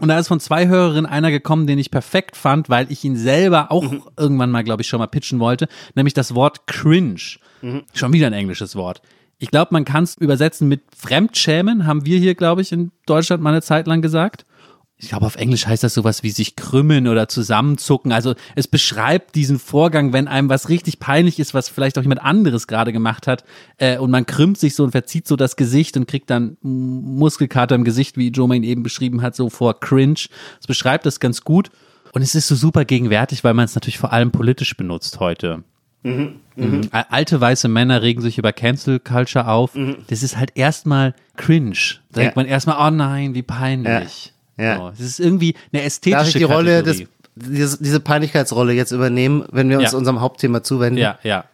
[0.00, 3.16] Und da ist von zwei Hörerinnen einer gekommen, den ich perfekt fand, weil ich ihn
[3.16, 4.02] selber auch Mhm.
[4.16, 7.20] irgendwann mal, glaube ich, schon mal pitchen wollte, nämlich das Wort cringe.
[7.62, 7.82] Mhm.
[7.92, 9.02] Schon wieder ein englisches Wort.
[9.38, 13.42] Ich glaube, man kann es übersetzen mit Fremdschämen, haben wir hier, glaube ich, in Deutschland
[13.42, 14.44] mal eine Zeit lang gesagt.
[15.00, 18.10] Ich glaube, auf Englisch heißt das sowas wie sich krümmen oder zusammenzucken.
[18.10, 22.20] Also es beschreibt diesen Vorgang, wenn einem was richtig peinlich ist, was vielleicht auch jemand
[22.20, 23.44] anderes gerade gemacht hat,
[23.76, 27.76] äh, und man krümmt sich so und verzieht so das Gesicht und kriegt dann Muskelkater
[27.76, 30.18] im Gesicht, wie Joma ihn eben beschrieben hat, so vor Cringe.
[30.60, 31.70] Es beschreibt das ganz gut.
[32.12, 35.62] Und es ist so super gegenwärtig, weil man es natürlich vor allem politisch benutzt heute.
[36.02, 36.40] Mhm.
[36.90, 39.72] Alte weiße Männer regen sich über Cancel Culture auf.
[40.08, 41.72] Das ist halt erstmal cringe.
[42.10, 42.24] Da Ja.
[42.26, 44.32] denkt man erstmal, oh nein, wie peinlich.
[44.56, 44.64] Ja.
[44.64, 44.76] Ja.
[44.78, 47.04] So, das ist irgendwie eine ästhetische Darf ich die Rolle des,
[47.36, 49.98] diese, diese Peinlichkeitsrolle jetzt übernehmen, wenn wir uns Ja.
[49.98, 50.98] unserem Hauptthema zuwenden?
[50.98, 51.44] Ja, ja.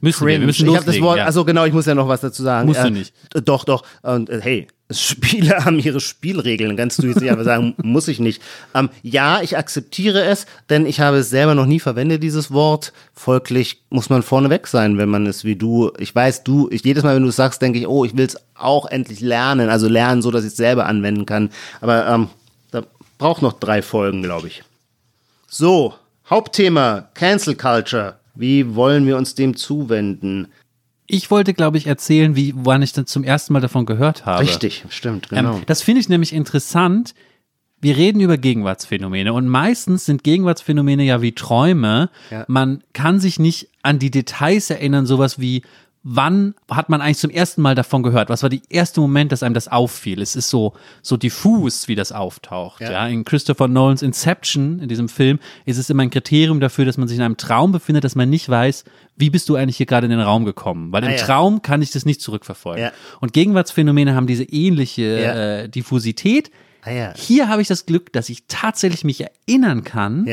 [0.00, 1.24] Müssen wir, wir müssen ich habe das loslegen, Wort, ja.
[1.26, 2.66] also genau, ich muss ja noch was dazu sagen.
[2.66, 3.14] Musst du Äh, nicht.
[3.44, 3.84] Doch, doch.
[4.02, 8.42] Und äh, hey, Spiele haben ihre Spielregeln, kannst du jetzt einfach sagen, muss ich nicht.
[8.74, 12.92] Ähm, ja, ich akzeptiere es, denn ich habe es selber noch nie verwendet, dieses Wort.
[13.14, 17.04] Folglich muss man vorneweg sein, wenn man es wie du, ich weiß, du, ich, jedes
[17.04, 19.88] Mal, wenn du es sagst, denke ich, oh, ich will es auch endlich lernen, also
[19.88, 21.50] lernen, so dass ich es selber anwenden kann.
[21.80, 22.28] Aber ähm,
[22.70, 22.82] da
[23.18, 24.62] braucht noch drei Folgen, glaube ich.
[25.48, 25.94] So,
[26.28, 28.16] Hauptthema, Cancel Culture.
[28.34, 30.48] Wie wollen wir uns dem zuwenden?
[31.12, 34.42] Ich wollte, glaube ich, erzählen, wie, wann ich dann zum ersten Mal davon gehört habe.
[34.42, 35.56] Richtig, stimmt, genau.
[35.56, 37.14] Ähm, das finde ich nämlich interessant.
[37.80, 42.10] Wir reden über Gegenwartsphänomene und meistens sind Gegenwartsphänomene ja wie Träume.
[42.30, 42.44] Ja.
[42.46, 45.62] Man kann sich nicht an die Details erinnern, sowas wie
[46.02, 48.30] wann hat man eigentlich zum ersten Mal davon gehört?
[48.30, 50.22] Was war der erste Moment, dass einem das auffiel?
[50.22, 52.80] Es ist so, so diffus, wie das auftaucht.
[52.80, 52.92] Ja.
[52.92, 53.06] Ja.
[53.06, 57.06] In Christopher Nolans Inception, in diesem Film, ist es immer ein Kriterium dafür, dass man
[57.06, 58.84] sich in einem Traum befindet, dass man nicht weiß,
[59.16, 60.90] wie bist du eigentlich hier gerade in den Raum gekommen?
[60.92, 61.18] Weil Ah, im ja.
[61.18, 62.82] Traum kann ich das nicht zurückverfolgen.
[62.84, 62.92] Ja.
[63.20, 65.02] Und Gegenwartsphänomene haben diese ähnliche
[65.64, 66.50] äh, Diffusität.
[66.82, 67.12] Ah.
[67.14, 70.26] Hier habe ich das Glück, dass ich tatsächlich mich erinnern kann,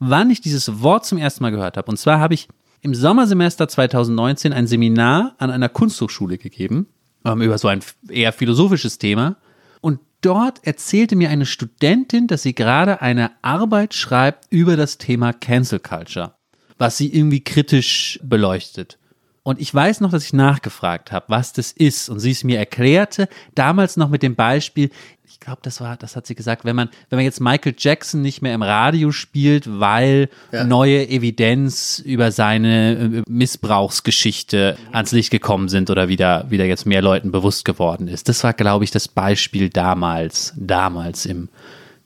[0.00, 1.90] wann ich dieses Wort zum ersten Mal gehört habe.
[1.90, 2.48] Und zwar habe ich
[2.84, 6.86] im Sommersemester 2019 ein Seminar an einer Kunsthochschule gegeben,
[7.24, 9.36] ähm, über so ein eher philosophisches Thema.
[9.80, 15.32] Und dort erzählte mir eine Studentin, dass sie gerade eine Arbeit schreibt über das Thema
[15.32, 16.34] Cancel Culture,
[16.76, 18.98] was sie irgendwie kritisch beleuchtet.
[19.44, 22.08] Und ich weiß noch, dass ich nachgefragt habe, was das ist.
[22.08, 24.90] Und sie es mir erklärte, damals noch mit dem Beispiel,
[25.26, 28.22] ich glaube, das war, das hat sie gesagt, wenn man, wenn man jetzt Michael Jackson
[28.22, 30.64] nicht mehr im Radio spielt, weil Ja.
[30.64, 37.02] neue Evidenz über seine äh, Missbrauchsgeschichte ans Licht gekommen sind oder wieder, wieder jetzt mehr
[37.02, 38.28] Leuten bewusst geworden ist.
[38.30, 41.48] Das war, glaube ich, das Beispiel damals, damals im,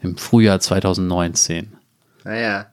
[0.01, 1.73] im Frühjahr 2019.
[2.25, 2.67] Naja.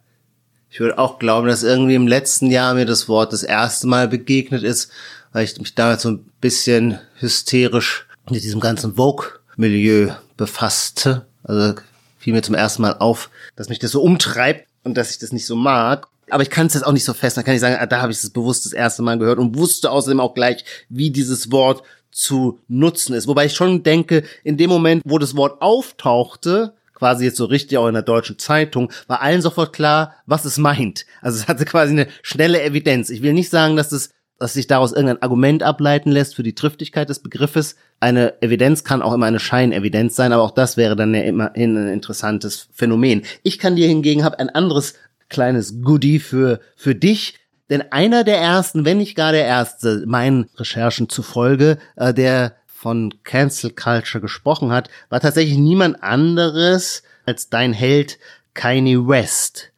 [0.75, 4.09] Ich würde auch glauben, dass irgendwie im letzten Jahr mir das Wort das erste Mal
[4.09, 4.91] begegnet ist,
[5.31, 11.27] weil ich mich damals so ein bisschen hysterisch mit diesem ganzen Vogue-Milieu befasste.
[11.43, 11.75] Also
[12.19, 15.31] fiel mir zum ersten Mal auf, dass mich das so umtreibt und dass ich das
[15.31, 16.07] nicht so mag.
[16.29, 17.38] Aber ich kann es jetzt auch nicht so fest.
[17.38, 19.57] Da kann ich sagen, ah, da habe ich es bewusst das erste Mal gehört und
[19.57, 23.27] wusste außerdem auch gleich, wie dieses Wort zu nutzen ist.
[23.27, 27.77] Wobei ich schon denke, in dem Moment, wo das Wort auftauchte, quasi jetzt so richtig
[27.77, 31.05] auch in der deutschen Zeitung, war allen sofort klar, was es meint.
[31.21, 33.10] Also es hatte quasi eine schnelle Evidenz.
[33.12, 36.55] Ich will nicht sagen, dass es dass sich daraus irgendein Argument ableiten lässt für die
[36.55, 37.77] Triftigkeit des Begriffes.
[37.99, 41.77] Eine Evidenz kann auch immer eine Scheinevidenz sein, aber auch das wäre dann ja immerhin
[41.77, 43.21] ein interessantes Phänomen.
[43.43, 44.95] Ich kann dir hingegen habe ein anderes
[45.29, 50.49] kleines Goodie für für dich, denn einer der ersten, wenn nicht gar der erste, meinen
[50.58, 57.71] Recherchen zufolge, äh, der von Cancel Culture gesprochen hat, war tatsächlich niemand anderes als dein
[57.71, 58.19] Held
[58.53, 59.71] Kanye West.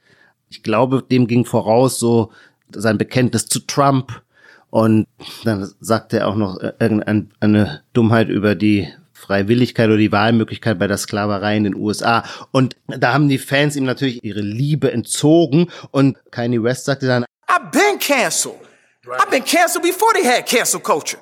[0.50, 2.32] Ich glaube, dem ging voraus so
[2.72, 4.24] sein Bekenntnis zu Trump
[4.72, 5.06] und
[5.44, 10.98] dann sagte er auch noch irgendeine Dummheit über die Freiwilligkeit oder die Wahlmöglichkeit bei der
[10.98, 12.24] Sklaverei in den USA.
[12.52, 17.26] Und da haben die Fans ihm natürlich ihre Liebe entzogen und Kanye West sagte dann,
[17.48, 18.58] I've been canceled.
[19.06, 21.22] I've been canceled before they had cancel culture.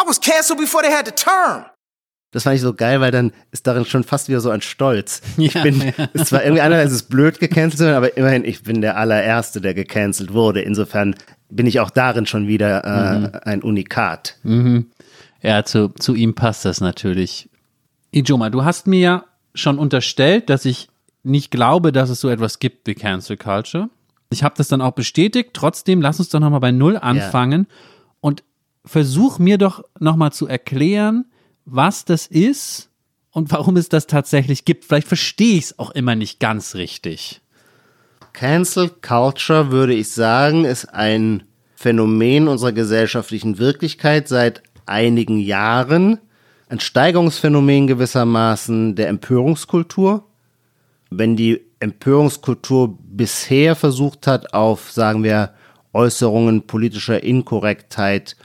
[0.00, 1.64] I was canceled before they had the term.
[2.32, 5.20] Das fand ich so geil, weil dann ist darin schon fast wieder so ein Stolz.
[5.36, 6.08] Ich Ja, bin, ja.
[6.12, 9.60] es war irgendwie ist es blöd gecancelt zu werden, aber immerhin, ich bin der allererste,
[9.60, 10.62] der gecancelt wurde.
[10.62, 11.16] Insofern
[11.48, 14.36] bin ich auch darin schon wieder äh, ein Unikat.
[15.42, 17.48] Ja, zu, zu ihm passt das natürlich.
[18.12, 20.88] Ijoma, du hast mir ja schon unterstellt, dass ich
[21.24, 23.88] nicht glaube, dass es so etwas gibt wie Cancel Culture.
[24.30, 25.50] Ich habe das dann auch bestätigt.
[25.54, 27.68] Trotzdem, lass uns doch nochmal bei Null anfangen und
[28.84, 31.26] versuch mir doch nochmal zu erklären,
[31.64, 32.90] was das ist
[33.30, 34.84] und warum es das tatsächlich gibt.
[34.84, 37.40] Vielleicht verstehe ich es auch immer nicht ganz richtig.
[38.32, 46.18] Cancel Culture, würde ich sagen, ist ein Phänomen unserer gesellschaftlichen Wirklichkeit seit einigen Jahren.
[46.68, 50.24] Ein Steigerungsphänomen gewissermaßen der Empörungskultur.
[51.10, 55.54] Wenn die Empörungskultur bisher versucht hat, auf, sagen wir,
[55.92, 58.36] Äußerungen politischer Inkorrektheit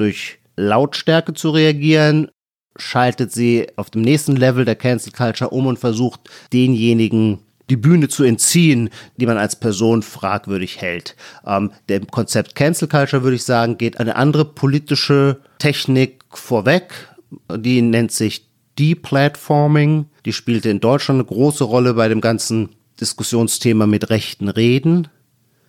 [0.00, 2.30] durch Lautstärke zu reagieren,
[2.76, 6.20] schaltet sie auf dem nächsten Level der Cancel Culture um und versucht,
[6.52, 11.14] denjenigen die Bühne zu entziehen, die man als Person fragwürdig hält.
[11.46, 16.92] Ähm, dem Konzept Cancel Culture, würde ich sagen, geht eine andere politische Technik vorweg.
[17.54, 18.46] Die nennt sich
[18.78, 20.06] Deplatforming.
[20.24, 25.08] Die spielte in Deutschland eine große Rolle bei dem ganzen Diskussionsthema mit rechten Reden.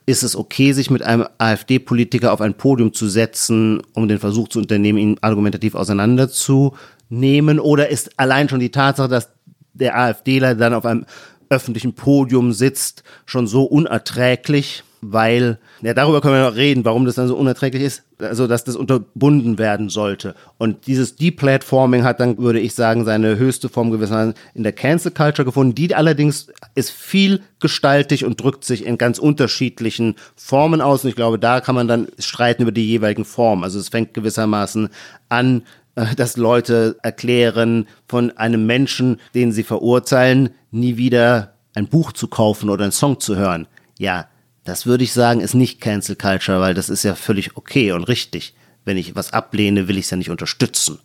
[0.06, 4.48] Ist es okay, sich mit einem AfD-Politiker auf ein Podium zu setzen, um den Versuch
[4.48, 7.60] zu unternehmen, ihn argumentativ auseinanderzunehmen?
[7.60, 9.30] Oder ist allein schon die Tatsache, dass
[9.74, 11.06] der AfDler dann auf einem
[11.50, 17.16] öffentlichen Podium sitzt, schon so unerträglich, weil, ja, darüber können wir noch reden, warum das
[17.16, 20.36] dann so unerträglich ist, also dass das unterbunden werden sollte.
[20.60, 25.12] Und dieses Deplatforming hat dann, würde ich sagen, seine höchste Form gewissermaßen in der Cancel
[25.12, 25.74] Culture gefunden.
[25.74, 31.04] Die allerdings ist viel gestaltig und drückt sich in ganz unterschiedlichen Formen aus.
[31.04, 33.64] Und ich glaube, da kann man dann streiten über die jeweiligen Formen.
[33.64, 34.90] Also es fängt gewissermaßen
[35.30, 35.64] an,
[35.96, 42.28] äh, dass Leute erklären, von einem Menschen, den sie verurteilen, nie wieder ein Buch zu
[42.28, 43.68] kaufen oder einen Song zu hören.
[43.98, 44.28] Ja,
[44.64, 48.04] das würde ich sagen, ist nicht Cancel Culture, weil das ist ja völlig okay und
[48.04, 48.54] richtig.
[48.84, 51.00] Wenn ich was ablehne, will ich es ja nicht unterstützen.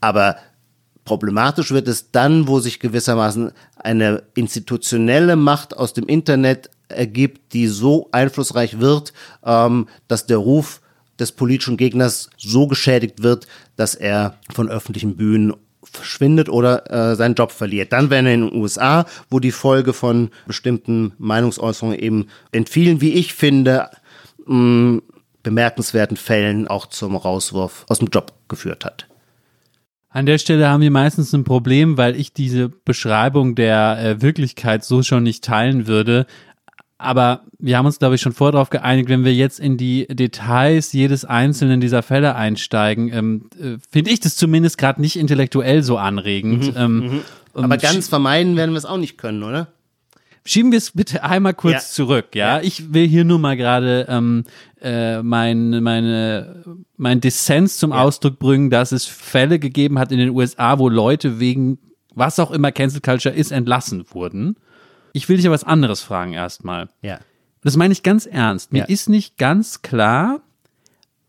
[0.00, 0.36] Aber
[1.04, 7.66] problematisch wird es dann, wo sich gewissermaßen eine institutionelle Macht aus dem Internet ergibt, die
[7.66, 9.12] so einflussreich wird,
[9.44, 10.80] ähm, dass der Ruf
[11.18, 15.54] des politischen Gegners so geschädigt wird, dass er von öffentlichen Bühnen
[15.92, 17.92] verschwindet oder äh, seinen Job verliert.
[17.92, 23.00] Dann wären wir in den USA, wo die Folge von bestimmten Meinungsäußerungen eben in vielen,
[23.00, 23.90] wie ich finde,
[24.46, 25.00] mh,
[25.42, 29.06] bemerkenswerten Fällen auch zum Rauswurf aus dem Job geführt hat.
[30.10, 34.82] An der Stelle haben wir meistens ein Problem, weil ich diese Beschreibung der äh, Wirklichkeit
[34.82, 36.26] so schon nicht teilen würde.
[36.98, 40.08] Aber wir haben uns, glaube ich, schon vorher darauf geeinigt, wenn wir jetzt in die
[40.08, 45.84] Details jedes einzelnen dieser Fälle einsteigen, ähm, äh, finde ich das zumindest gerade nicht intellektuell
[45.84, 46.74] so anregend.
[46.74, 47.20] Mhm, ähm, mhm.
[47.54, 49.68] Aber ganz vermeiden werden wir es auch nicht können, oder?
[50.44, 51.80] Schieben wir es bitte einmal kurz ja.
[51.80, 52.56] zurück, ja?
[52.56, 52.62] ja?
[52.62, 54.44] Ich will hier nur mal gerade ähm,
[54.80, 56.64] äh, mein, meine,
[56.96, 58.02] mein Dissens zum ja.
[58.02, 61.78] Ausdruck bringen, dass es Fälle gegeben hat in den USA, wo Leute wegen
[62.14, 64.56] was auch immer Cancel Culture ist, entlassen wurden.
[65.18, 66.88] Ich will dich aber was anderes fragen erstmal.
[67.02, 67.18] Ja.
[67.62, 68.72] Das meine ich ganz ernst.
[68.72, 68.84] Mir ja.
[68.84, 70.40] ist nicht ganz klar,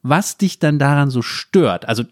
[0.04, 1.88] was dich dann daran so stört.
[1.88, 2.04] Also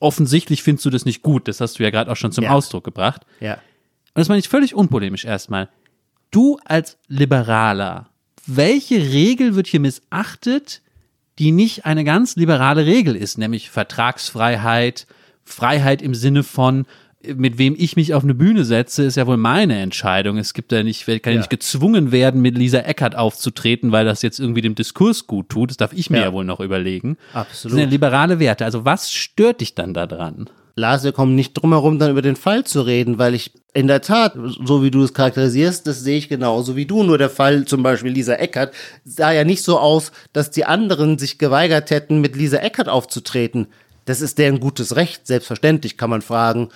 [0.00, 1.46] offensichtlich findest du das nicht gut.
[1.46, 2.50] Das hast du ja gerade auch schon zum ja.
[2.50, 3.24] Ausdruck gebracht.
[3.38, 3.54] Ja.
[3.54, 3.60] Und
[4.16, 5.68] das meine ich völlig unpolemisch erstmal.
[6.32, 8.08] Du als Liberaler,
[8.44, 10.82] welche Regel wird hier missachtet,
[11.38, 15.06] die nicht eine ganz liberale Regel ist, nämlich Vertragsfreiheit,
[15.44, 16.86] Freiheit im Sinne von,
[17.34, 20.38] mit wem ich mich auf eine Bühne setze, ist ja wohl meine Entscheidung.
[20.38, 21.38] Es gibt ja nicht, kann ja.
[21.38, 25.70] nicht gezwungen werden, mit Lisa Eckert aufzutreten, weil das jetzt irgendwie dem Diskurs gut tut.
[25.70, 27.18] Das darf ich mir ja, ja wohl noch überlegen.
[27.34, 27.50] Absolut.
[27.52, 28.64] Das sind ja liberale Werte.
[28.64, 30.48] Also was stört dich dann daran?
[30.76, 33.86] Lars, wir kommen nicht drum herum, dann über den Fall zu reden, weil ich in
[33.86, 37.02] der Tat, so wie du es charakterisierst, das sehe ich genauso wie du.
[37.02, 38.72] Nur der Fall zum Beispiel Lisa Eckert
[39.04, 43.66] sah ja nicht so aus, dass die anderen sich geweigert hätten, mit Lisa Eckert aufzutreten.
[44.06, 45.26] Das ist deren gutes Recht.
[45.26, 46.70] Selbstverständlich kann man fragen,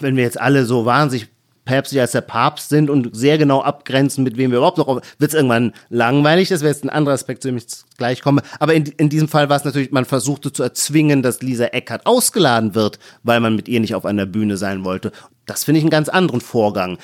[0.00, 1.28] wenn wir jetzt alle so wahnsinnig
[1.64, 4.88] päpstlich als der Papst sind und sehr genau abgrenzen, mit wem wir überhaupt noch,
[5.18, 6.48] wird es irgendwann langweilig.
[6.48, 8.42] Das wäre jetzt ein anderer Aspekt, zu dem ich gleich komme.
[8.58, 12.06] Aber in, in diesem Fall war es natürlich, man versuchte zu erzwingen, dass Lisa Eckert
[12.06, 15.12] ausgeladen wird, weil man mit ihr nicht auf einer Bühne sein wollte.
[15.46, 16.98] Das finde ich einen ganz anderen Vorgang.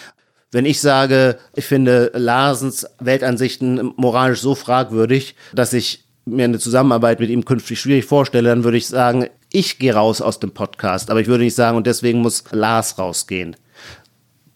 [0.51, 7.21] Wenn ich sage, ich finde Larsens Weltansichten moralisch so fragwürdig, dass ich mir eine Zusammenarbeit
[7.21, 11.11] mit ihm künftig schwierig vorstelle, dann würde ich sagen, ich gehe raus aus dem Podcast,
[11.11, 13.57] aber ich würde nicht sagen, und deswegen muss Lars rausgehen.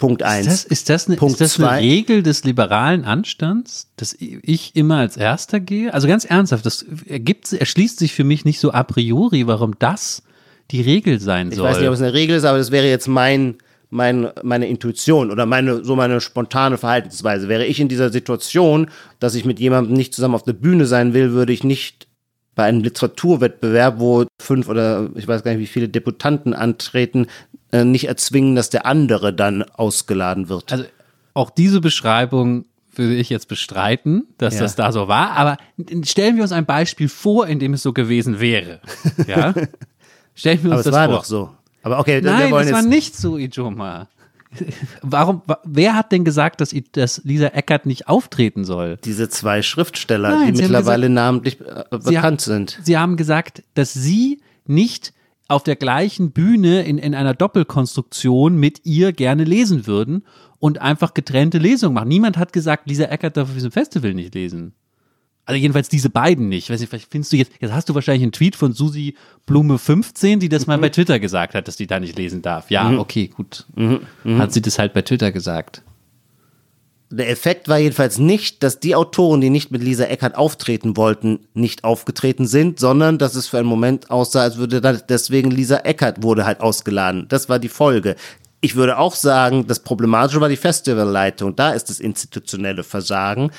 [0.03, 0.47] Punkt eins.
[0.47, 4.75] Ist das, ist das, eine, Punkt ist das eine Regel des liberalen Anstands, dass ich
[4.75, 5.95] immer als Erster gehe?
[5.95, 10.25] Also ganz ernsthaft, das ergibt, erschließt sich für mich nicht so a priori, warum das
[10.73, 11.65] die Regel sein soll.
[11.65, 13.59] Ich weiß nicht, ob es eine Regel ist, aber das wäre jetzt mein,
[13.91, 17.49] mein, meine Intuition oder meine, so meine spontane Verhaltensweise.
[17.49, 21.15] Wäre ich in dieser Situation, dass ich mit jemandem nicht zusammen auf der Bühne sein
[21.15, 22.09] will, würde ich nicht
[22.55, 27.27] bei einem Literaturwettbewerb, wo fünf oder ich weiß gar nicht, wie viele Deputanten antreten,
[27.71, 30.73] äh, nicht erzwingen, dass der andere dann ausgeladen wird.
[30.73, 30.85] Also
[31.35, 34.61] auch diese Beschreibung würde ich jetzt bestreiten, dass ja.
[34.61, 35.57] das da so war, aber
[36.05, 38.81] stellen wir uns ein Beispiel vor, in dem es so gewesen wäre.
[39.27, 39.55] Ja?
[40.35, 41.17] Stellen wir uns aber das es war vor.
[41.17, 41.51] doch so.
[41.83, 44.09] Aber okay, Nein, wir wollen das war nicht so, Ijoma.
[45.03, 48.99] Warum, wer hat denn gesagt, dass, dass Lisa Eckert nicht auftreten soll?
[49.05, 52.79] Diese zwei Schriftsteller, Nein, die mittlerweile gesagt, namentlich äh, bekannt sie, sind.
[52.83, 55.13] Sie haben gesagt, dass sie nicht
[55.49, 60.25] auf der gleichen Bühne in, in einer Doppelkonstruktion mit ihr gerne lesen würden
[60.59, 62.09] und einfach getrennte Lesungen machen.
[62.09, 64.75] Niemand hat gesagt, Lisa Eckert darf auf diesem Festival nicht lesen.
[65.45, 66.71] Also jedenfalls diese beiden nicht.
[66.71, 69.79] Weiß nicht, vielleicht findest du jetzt, jetzt hast du wahrscheinlich einen Tweet von Susi Blume
[69.79, 72.71] 15, die das mal bei Twitter gesagt hat, dass die da nicht lesen darf.
[72.71, 73.01] Ja, mhm.
[73.01, 73.67] okay, gut.
[73.75, 74.01] Mhm.
[74.23, 74.39] Mhm.
[74.39, 75.83] Hat sie das halt bei Twitter gesagt.
[77.11, 81.41] Der Effekt war jedenfalls nicht, dass die Autoren, die nicht mit Lisa Eckert auftreten wollten,
[81.53, 86.23] nicht aufgetreten sind, sondern dass es für einen Moment aussah, als würde deswegen Lisa Eckert
[86.23, 87.27] wurde halt ausgeladen.
[87.29, 88.17] Das war die Folge.
[88.63, 91.55] Ich würde auch sagen, das Problematische war die Festivalleitung.
[91.55, 93.51] Da ist das institutionelle Versagen.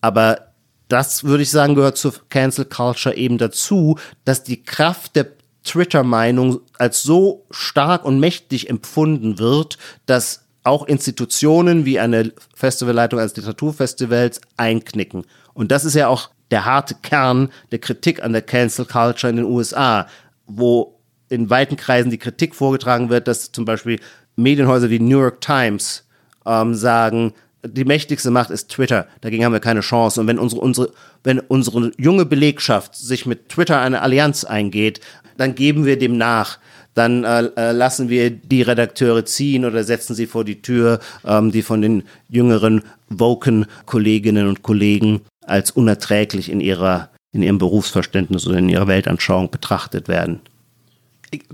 [0.00, 0.55] Aber
[0.88, 5.28] das würde ich sagen, gehört zur Cancel Culture eben dazu, dass die Kraft der
[5.64, 13.36] Twitter-Meinung als so stark und mächtig empfunden wird, dass auch Institutionen wie eine Festivalleitung eines
[13.36, 15.24] Literaturfestivals einknicken.
[15.54, 19.36] Und das ist ja auch der harte Kern der Kritik an der Cancel Culture in
[19.36, 20.06] den USA,
[20.46, 24.00] wo in weiten Kreisen die Kritik vorgetragen wird, dass zum Beispiel
[24.36, 26.04] Medienhäuser wie New York Times
[26.44, 27.32] ähm, sagen,
[27.64, 29.06] die mächtigste Macht ist Twitter.
[29.20, 30.20] Dagegen haben wir keine Chance.
[30.20, 30.92] Und wenn unsere, unsere,
[31.24, 35.00] wenn unsere junge Belegschaft sich mit Twitter eine Allianz eingeht,
[35.36, 36.58] dann geben wir dem nach.
[36.94, 41.52] Dann äh, äh, lassen wir die Redakteure ziehen oder setzen sie vor die Tür, ähm,
[41.52, 48.46] die von den jüngeren woken Kolleginnen und Kollegen als unerträglich in ihrer in ihrem Berufsverständnis
[48.46, 50.40] oder in ihrer Weltanschauung betrachtet werden.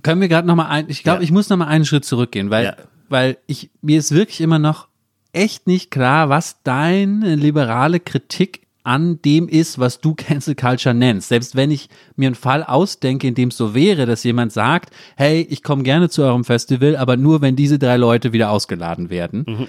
[0.02, 1.24] Können wir gerade noch mal ein, ich glaube, Ja.
[1.24, 2.76] ich muss noch mal einen Schritt zurückgehen, weil, Ja.
[3.08, 4.86] weil ich, mir ist wirklich immer noch
[5.32, 11.28] echt nicht klar, was deine liberale Kritik an dem ist, was du Cancel Culture nennst.
[11.28, 14.92] Selbst wenn ich mir einen Fall ausdenke, in dem es so wäre, dass jemand sagt,
[15.16, 19.08] hey, ich komme gerne zu eurem Festival, aber nur wenn diese drei Leute wieder ausgeladen
[19.08, 19.68] werden.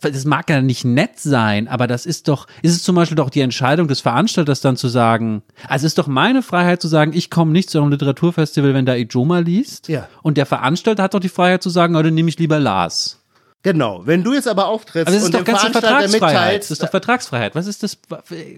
[0.00, 3.30] Das mag ja nicht nett sein, aber das ist doch, ist es zum Beispiel doch
[3.30, 7.12] die Entscheidung des Veranstalters dann zu sagen, also es ist doch meine Freiheit zu sagen,
[7.14, 9.88] ich komme nicht zu einem Literaturfestival, wenn da Ijoma liest.
[9.88, 10.08] Ja.
[10.22, 13.23] Und der Veranstalter hat doch die Freiheit zu sagen, dann nehme ich lieber Lars.
[13.64, 14.02] Genau.
[14.04, 16.32] Wenn du jetzt aber auftrittst Aber das ist und doch dem ganz Veranstalter Vertragsfreiheit.
[16.34, 17.54] mitteilst, Das ist doch Vertragsfreiheit.
[17.54, 17.96] Was ist das?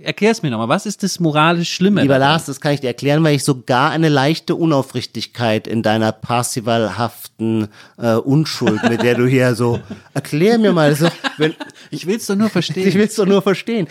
[0.02, 0.68] Erklär's mir nochmal.
[0.68, 2.02] Was ist das moralisch Schlimme?
[2.02, 2.32] Lieber daran?
[2.34, 7.68] Lars, das kann ich dir erklären, weil ich sogar eine leichte Unaufrichtigkeit in deiner parsivalhaften
[7.98, 9.78] äh, Unschuld, mit der du hier so,
[10.14, 11.54] erklär mir mal so, wenn,
[11.90, 12.88] Ich will's doch nur verstehen.
[12.88, 13.86] ich will's doch nur verstehen.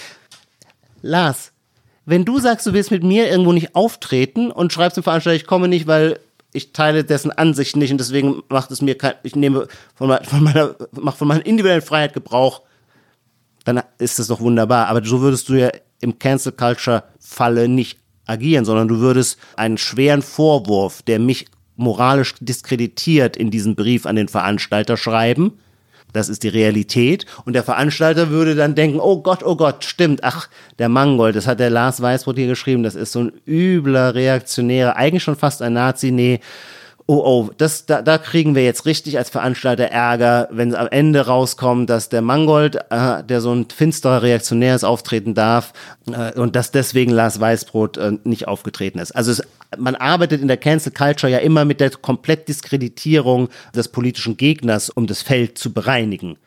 [1.02, 1.54] Lars,
[2.06, 5.48] wenn du sagst, du willst mit mir irgendwo nicht auftreten und schreibst dem Veranstalter, ich
[5.48, 6.20] komme nicht, weil
[6.56, 10.22] ich teile dessen Ansicht nicht und deswegen macht es mir kein, ich nehme von, me-
[10.24, 12.62] von meiner, mach von meiner individuellen Freiheit Gebrauch,
[13.64, 14.88] dann ist das doch wunderbar.
[14.88, 15.70] Aber so würdest du ja
[16.02, 22.36] im Cancel Culture Falle nicht agieren, sondern du würdest einen schweren Vorwurf, der mich moralisch
[22.40, 25.60] diskreditiert, in diesen Brief an den Veranstalter schreiben.
[26.16, 27.26] Das ist die Realität.
[27.44, 30.48] Und der Veranstalter würde dann denken, oh Gott, oh Gott, stimmt, ach,
[30.80, 34.96] der Mangold, das hat der Lars Weißbrot hier geschrieben, das ist so ein übler Reaktionärer,
[34.96, 36.40] eigentlich schon fast ein Nazi, nee,
[37.08, 41.22] oh, oh, das, da, da kriegen wir jetzt richtig als Veranstalter Ärger, wenn am Ende
[41.22, 45.74] rauskommt, dass der Mangold, äh, der so ein finsterer Reaktionär ist, auftreten darf
[46.08, 49.12] äh, und dass deswegen Lars Weißbrot äh, nicht aufgetreten ist.
[49.12, 49.44] Also es,
[49.78, 55.06] man arbeitet in der Cancel Culture ja immer mit der Komplettdiskreditierung des politischen Gegners, um
[55.06, 56.38] das Feld zu bereinigen.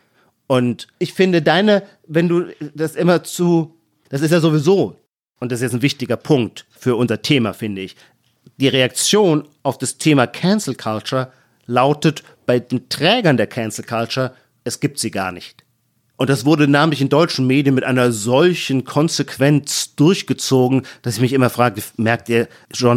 [0.48, 3.76] Und ich finde deine, wenn du das immer zu,
[4.08, 4.96] das ist ja sowieso,
[5.40, 7.94] und das ist jetzt ein wichtiger Punkt für unser Thema, finde ich,
[8.56, 11.32] die Reaktion auf das Thema Cancel Culture
[11.66, 14.32] lautet bei den Trägern der Cancel Culture,
[14.64, 15.64] es gibt sie gar nicht.
[16.16, 21.32] Und das wurde namentlich in deutschen Medien mit einer solchen Konsequenz durchgezogen, dass ich mich
[21.32, 22.48] immer frage, merkt ihr,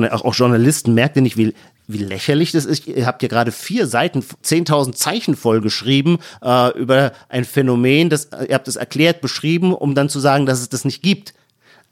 [0.09, 1.53] auch Journalisten, merkt ihr nicht, wie,
[1.87, 2.87] wie lächerlich das ist?
[2.87, 8.29] Ihr habt ja gerade vier Seiten, 10.000 Zeichen voll geschrieben äh, über ein Phänomen, das,
[8.47, 11.35] ihr habt es erklärt, beschrieben, um dann zu sagen, dass es das nicht gibt.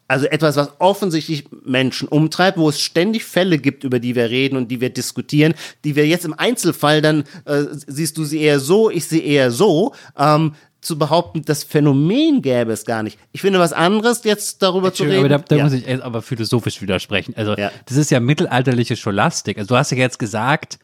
[0.09, 4.57] Also etwas, was offensichtlich Menschen umtreibt, wo es ständig Fälle gibt, über die wir reden
[4.57, 5.53] und die wir diskutieren,
[5.85, 9.51] die wir jetzt im Einzelfall dann, äh, siehst du sie eher so, ich sie eher
[9.51, 13.19] so, ähm, zu behaupten, das Phänomen gäbe es gar nicht.
[13.33, 15.19] Ich finde was anderes, jetzt darüber zu reden.
[15.19, 15.63] Aber da, da Ja.
[15.65, 17.33] muss ich jetzt aber philosophisch widersprechen.
[17.37, 17.69] Also, Ja.
[17.85, 19.57] das ist ja mittelalterliche Scholastik.
[19.59, 20.79] Also, du hast ja jetzt gesagt,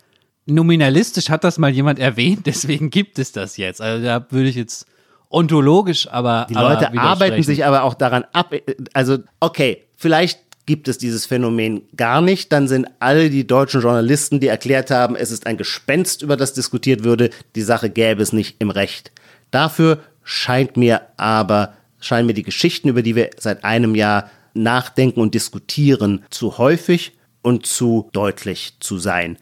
[0.45, 3.81] nominalistisch hat das mal jemand erwähnt, deswegen gibt es das jetzt.
[3.81, 4.85] Also, da würde ich jetzt
[5.29, 6.47] ontologisch, aber.
[6.49, 8.53] Die aber Leute arbeiten sich aber auch daran ab.
[8.93, 12.51] Also, okay, vielleicht gibt es dieses Phänomen gar nicht.
[12.51, 16.53] Dann sind alle die deutschen Journalisten, die erklärt haben, es ist ein Gespenst, über das
[16.53, 19.11] diskutiert würde, die Sache gäbe es nicht im Recht.
[19.51, 25.19] Dafür scheint mir aber, scheinen mir die Geschichten, über die wir seit einem Jahr nachdenken
[25.19, 29.37] und diskutieren, zu häufig und zu deutlich zu sein.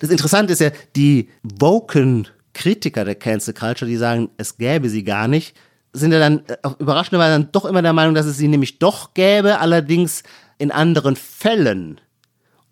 [0.00, 5.04] Das Interessante ist ja, die woken Kritiker der Cancel Culture, die sagen, es gäbe sie
[5.04, 5.54] gar nicht,
[5.92, 8.78] sind ja dann äh, auch überraschenderweise dann doch immer der Meinung, dass es sie nämlich
[8.78, 10.22] doch gäbe, allerdings
[10.56, 12.00] in anderen Fällen.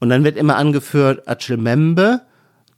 [0.01, 2.23] Und dann wird immer angeführt Achille Membe,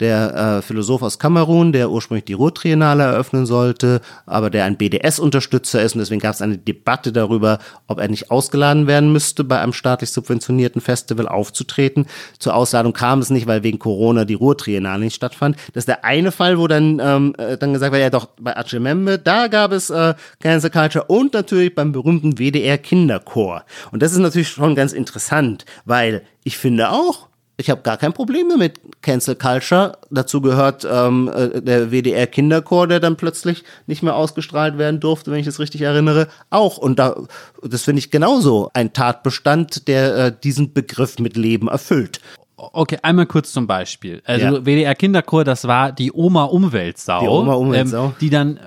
[0.01, 5.83] der äh, Philosoph aus Kamerun, der ursprünglich die Ruhr-Triennale eröffnen sollte, aber der ein BDS-Unterstützer
[5.83, 9.61] ist und deswegen gab es eine Debatte darüber, ob er nicht ausgeladen werden müsste, bei
[9.61, 12.07] einem staatlich subventionierten Festival aufzutreten.
[12.39, 15.57] Zur Ausladung kam es nicht, weil wegen Corona die Ruhr-Triennale nicht stattfand.
[15.73, 18.57] Das ist der eine Fall, wo dann, ähm, äh, dann gesagt wird, ja doch, bei
[18.57, 23.65] Achille Membe, da gab es äh, Cancel Culture und natürlich beim berühmten WDR Kinderchor.
[23.93, 27.29] Und das ist natürlich schon ganz interessant, weil ich finde auch,
[27.59, 29.99] ich habe gar kein Problem damit Cancel Culture.
[30.11, 35.31] Dazu gehört ähm, äh, der WDR Kinderchor, der dann plötzlich nicht mehr ausgestrahlt werden durfte,
[35.31, 36.77] wenn ich es richtig erinnere, auch.
[36.77, 37.17] Und da,
[37.63, 42.21] das finde ich genauso ein Tatbestand, der äh, diesen Begriff mit Leben erfüllt.
[42.57, 44.23] Okay, einmal kurz zum Beispiel.
[44.25, 44.65] Also Ja.
[44.67, 47.21] WDR Kinderchor, das war die Oma Umweltsau.
[47.21, 48.07] Die Oma Umweltsau.
[48.07, 48.61] Ähm, die dann äh,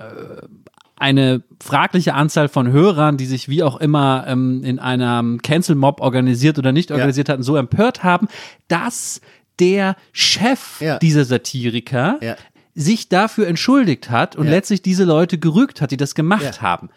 [1.00, 6.58] eine fragliche Anzahl von Hörern, die sich wie auch immer ähm, in einem Cancel-Mob organisiert
[6.58, 8.28] oder nicht organisiert hatten, so empört haben,
[8.68, 9.20] dass
[9.58, 10.98] der Chef Ja.
[10.98, 12.36] dieser Satiriker Ja.
[12.74, 14.52] sich dafür entschuldigt hat und Ja.
[14.52, 16.62] letztlich diese Leute gerügt hat, die das gemacht Ja.
[16.62, 16.90] haben.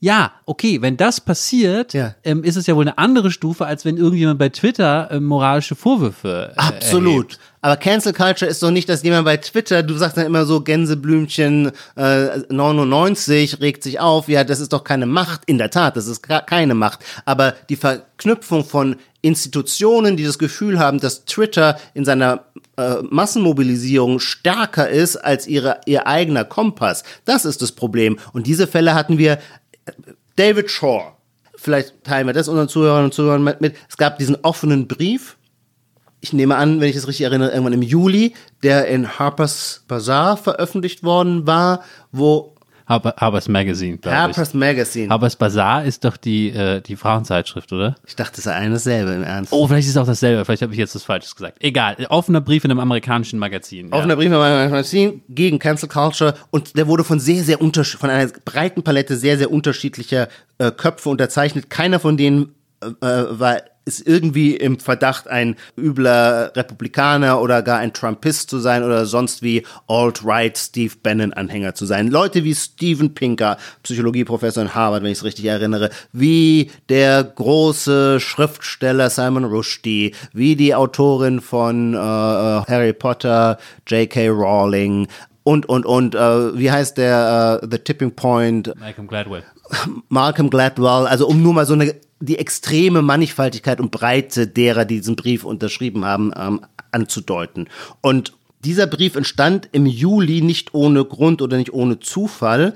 [0.00, 2.14] Ja, okay, wenn das passiert, Ja.
[2.24, 5.74] ähm, ist es ja wohl eine andere Stufe, als wenn irgendjemand bei Twitter ähm, moralische
[5.76, 7.14] Vorwürfe äh, Absolut.
[7.32, 7.38] erhebt.
[7.64, 10.60] Aber Cancel Culture ist doch nicht, dass jemand bei Twitter, du sagst dann immer so
[10.60, 14.28] Gänseblümchen äh, 99 regt sich auf.
[14.28, 15.44] Ja, das ist doch keine Macht.
[15.46, 16.98] In der Tat, das ist keine Macht.
[17.24, 22.44] Aber die Verknüpfung von Institutionen, die das Gefühl haben, dass Twitter in seiner
[22.76, 28.18] äh, Massenmobilisierung stärker ist als ihre, ihr eigener Kompass, das ist das Problem.
[28.34, 29.38] Und diese Fälle hatten wir
[30.36, 31.14] David Shaw.
[31.56, 33.74] Vielleicht teilen wir das unseren Zuhörern und Zuhörern mit.
[33.88, 35.38] Es gab diesen offenen Brief.
[36.24, 40.38] Ich nehme an, wenn ich das richtig erinnere, irgendwann im Juli, der in Harper's Bazaar
[40.38, 42.54] veröffentlicht worden war, wo
[42.86, 44.22] Harper, Harper's Magazine, glaube ich.
[44.22, 45.10] Harper's Magazine.
[45.10, 47.96] Harper's Bazaar ist doch die, äh, die Frauenzeitschrift, oder?
[48.06, 49.52] ich dachte, es sei eine dasselbe im Ernst.
[49.52, 50.46] Oh, vielleicht ist es auch dasselbe.
[50.46, 51.58] Vielleicht habe ich jetzt was Falsches gesagt.
[51.60, 51.96] Egal.
[52.08, 53.90] Offener Brief in einem amerikanischen Magazin.
[53.90, 53.94] ja.
[53.94, 58.00] Offener Brief in meinem Magazin gegen Cancel Culture und der wurde von sehr, sehr unterschied
[58.00, 61.68] von einer breiten Palette sehr, sehr unterschiedlicher äh, Köpfe unterzeichnet.
[61.68, 67.78] Keiner von denen äh, äh, war ist irgendwie im Verdacht, ein übler Republikaner oder gar
[67.78, 72.08] ein Trumpist zu sein oder sonst wie Alt-Right Steve Bannon-Anhänger zu sein.
[72.08, 78.20] Leute wie Steven Pinker, Psychologieprofessor in Harvard, wenn ich es richtig erinnere, wie der große
[78.20, 84.28] Schriftsteller Simon Rushdie, wie die Autorin von äh, Harry Potter, J.K.
[84.28, 85.08] Rowling
[85.42, 89.44] und, und, und, äh, wie heißt der, äh, The Tipping Point, Malcolm Gladwell.
[90.08, 94.98] Malcolm Gladwell, also um nur mal so eine die extreme Mannigfaltigkeit und Breite derer, die
[94.98, 96.60] diesen Brief unterschrieben haben, ähm,
[96.90, 97.68] anzudeuten.
[98.00, 98.32] Und
[98.64, 102.74] dieser Brief entstand im Juli nicht ohne Grund oder nicht ohne Zufall,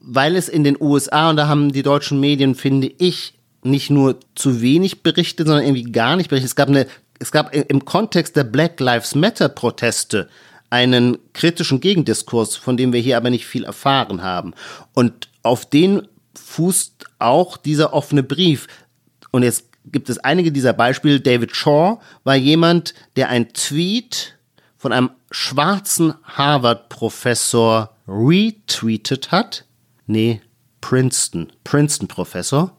[0.00, 4.20] weil es in den USA, und da haben die deutschen Medien, finde ich, nicht nur
[4.34, 6.50] zu wenig berichtet, sondern irgendwie gar nicht berichtet.
[6.50, 6.86] Es gab eine,
[7.18, 10.28] es gab im Kontext der Black Lives Matter Proteste
[10.68, 14.52] einen kritischen Gegendiskurs, von dem wir hier aber nicht viel erfahren haben.
[14.92, 18.66] Und auf den fußt auch dieser offene Brief.
[19.30, 21.20] Und jetzt gibt es einige dieser Beispiele.
[21.20, 24.36] David Shaw war jemand, der ein Tweet
[24.76, 29.64] von einem schwarzen Harvard-Professor retweetet hat.
[30.06, 30.40] Nee,
[30.80, 32.76] Princeton, Princeton-Professor.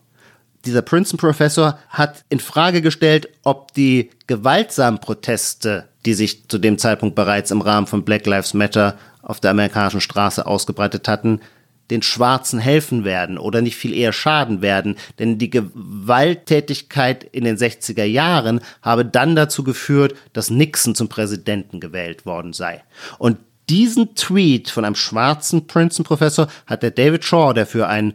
[0.66, 7.16] Dieser Princeton-Professor hat in Frage gestellt, ob die gewaltsamen Proteste, die sich zu dem Zeitpunkt
[7.16, 11.42] bereits im Rahmen von Black Lives Matter auf der amerikanischen Straße ausgebreitet hatten,
[11.90, 14.96] den Schwarzen helfen werden oder nicht viel eher schaden werden.
[15.20, 21.80] Denn die Gewalttätigkeit in den 60er Jahren habe dann dazu geführt, dass Nixon zum Präsidenten
[21.80, 22.84] gewählt worden sei.
[23.18, 23.38] Und
[23.70, 28.14] diesen Tweet von einem schwarzen Princeton-Professor hat der David Shaw, der für ein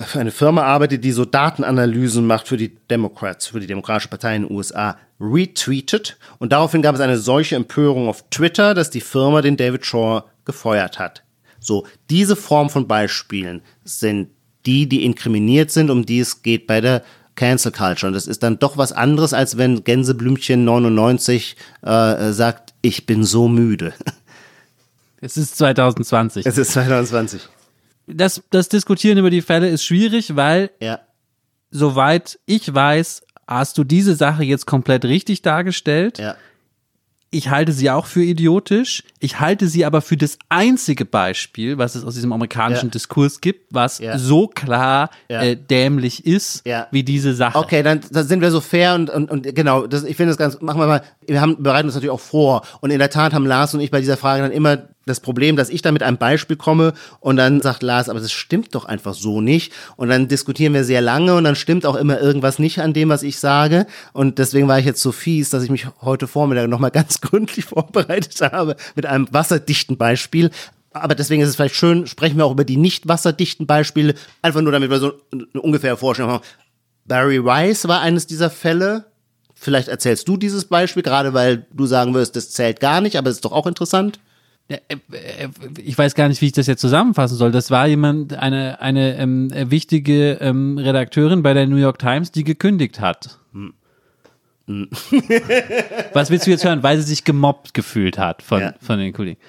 [0.00, 4.36] für eine Firma arbeitet, die so Datenanalysen macht für die Democrats, für die Demokratische Partei
[4.36, 6.18] in den USA, retweetet.
[6.38, 10.22] Und daraufhin gab es eine solche Empörung auf Twitter, dass die Firma den David Shaw
[10.44, 11.24] gefeuert hat.
[11.60, 14.28] So, diese Form von Beispielen sind
[14.66, 17.02] die, die inkriminiert sind, um die es geht bei der
[17.36, 18.08] Cancel Culture.
[18.08, 23.24] Und das ist dann doch was anderes, als wenn Gänseblümchen 99 äh, sagt, ich bin
[23.24, 23.92] so müde.
[25.20, 26.46] Es ist 2020.
[26.46, 27.48] Es ist 2020.
[28.06, 31.00] Das, das Diskutieren über die Fälle ist schwierig, weil, Ja.
[31.72, 36.18] soweit ich weiß, hast du diese Sache jetzt komplett richtig dargestellt.
[36.18, 36.36] Ja.
[37.30, 39.02] Ich halte sie auch für idiotisch.
[39.20, 42.90] Ich halte sie aber für das einzige Beispiel, was es aus diesem amerikanischen Ja.
[42.92, 44.16] Diskurs gibt, was Ja.
[44.18, 45.42] so klar Ja.
[45.42, 47.58] äh, dämlich ist, wie diese Sache.
[47.58, 50.38] Okay, dann, dann sind wir so fair und, und, und genau, das, ich finde das
[50.38, 53.34] ganz, machen wir mal, wir haben, bereiten uns natürlich auch vor und in der Tat
[53.34, 56.02] haben Lars und ich bei dieser Frage dann immer das Problem, dass ich da mit
[56.02, 60.08] einem Beispiel komme und dann sagt Lars, aber das stimmt doch einfach so nicht und
[60.08, 63.22] dann diskutieren wir sehr lange und dann stimmt auch immer irgendwas nicht an dem, was
[63.22, 66.90] ich sage und deswegen war ich jetzt so fies, dass ich mich heute Vormittag nochmal
[66.98, 70.50] ganz gründlich vorbereitet habe mit einem wasserdichten Beispiel.
[70.90, 74.62] Aber deswegen ist es vielleicht schön, sprechen wir auch über die nicht wasserdichten Beispiele, einfach
[74.62, 76.44] nur damit wir so eine ungefähre Vorstellung haben.
[77.04, 79.06] Barry Rice war eines dieser Fälle.
[79.54, 83.30] Vielleicht erzählst du dieses Beispiel, gerade weil du sagen wirst, das zählt gar nicht, aber
[83.30, 84.20] es ist doch auch interessant.
[84.70, 85.48] Ja, äh, äh,
[85.82, 87.52] Ich weiß gar nicht, wie ich das jetzt zusammenfassen soll.
[87.52, 92.32] Das war jemand, eine, eine ähm, äh, wichtige ähm, Redakteurin bei der New York Times,
[92.32, 93.38] die gekündigt hat.
[96.12, 96.82] Was willst du jetzt hören?
[96.82, 98.74] Weil sie sich gemobbt gefühlt hat von, Ja.
[98.80, 99.40] von den Kollegen.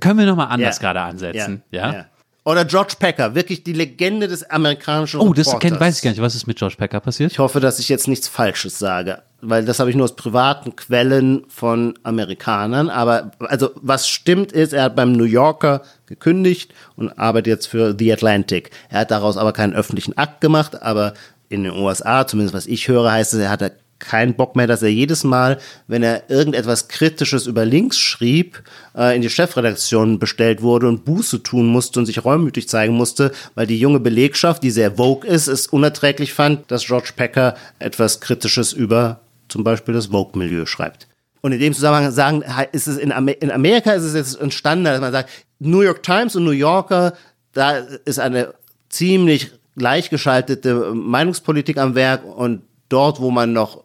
[0.00, 0.80] Können wir nochmal anders Ja.
[0.80, 1.62] gerade ansetzen?
[1.70, 2.06] Ja.
[2.46, 5.70] Oder George Packer, wirklich die Legende des amerikanischen Oh, das Reporters.
[5.70, 6.20] kenn, weiß ich gar nicht.
[6.20, 7.32] Was ist mit George Packer passiert?
[7.32, 10.76] Ich hoffe, dass ich jetzt nichts Falsches sage, weil das habe ich nur aus privaten
[10.76, 12.88] Quellen von Amerikanern.
[12.90, 17.94] Aber also was stimmt ist, er hat beim New Yorker gekündigt und arbeitet jetzt für
[17.98, 18.70] The Atlantic.
[18.90, 21.14] Er hat daraus aber keinen öffentlichen Akt gemacht, aber
[21.48, 24.82] in den USA, zumindest was ich höre, heißt es, er hatte keinen Bock mehr, dass
[24.82, 28.62] er jedes Mal, wenn er irgendetwas Kritisches über links schrieb,
[28.96, 33.32] äh, in die Chefredaktion bestellt wurde und Buße tun musste und sich reumütig zeigen musste,
[33.54, 38.20] weil die junge Belegschaft, die sehr vogue ist, es unerträglich fand, dass George Packer etwas
[38.20, 39.20] Kritisches über
[39.54, 41.06] zum Beispiel das Vogue-Milieu schreibt.
[41.40, 42.42] Und in dem Zusammenhang sagen,
[42.72, 45.30] ist es in, Amer in Amerika ist es jetzt ein Standard, dass man sagt,
[45.60, 47.12] New York Times und New Yorker,
[47.52, 48.52] da ist eine
[48.88, 53.83] ziemlich gleichgeschaltete Meinungspolitik am Werk und dort, wo man noch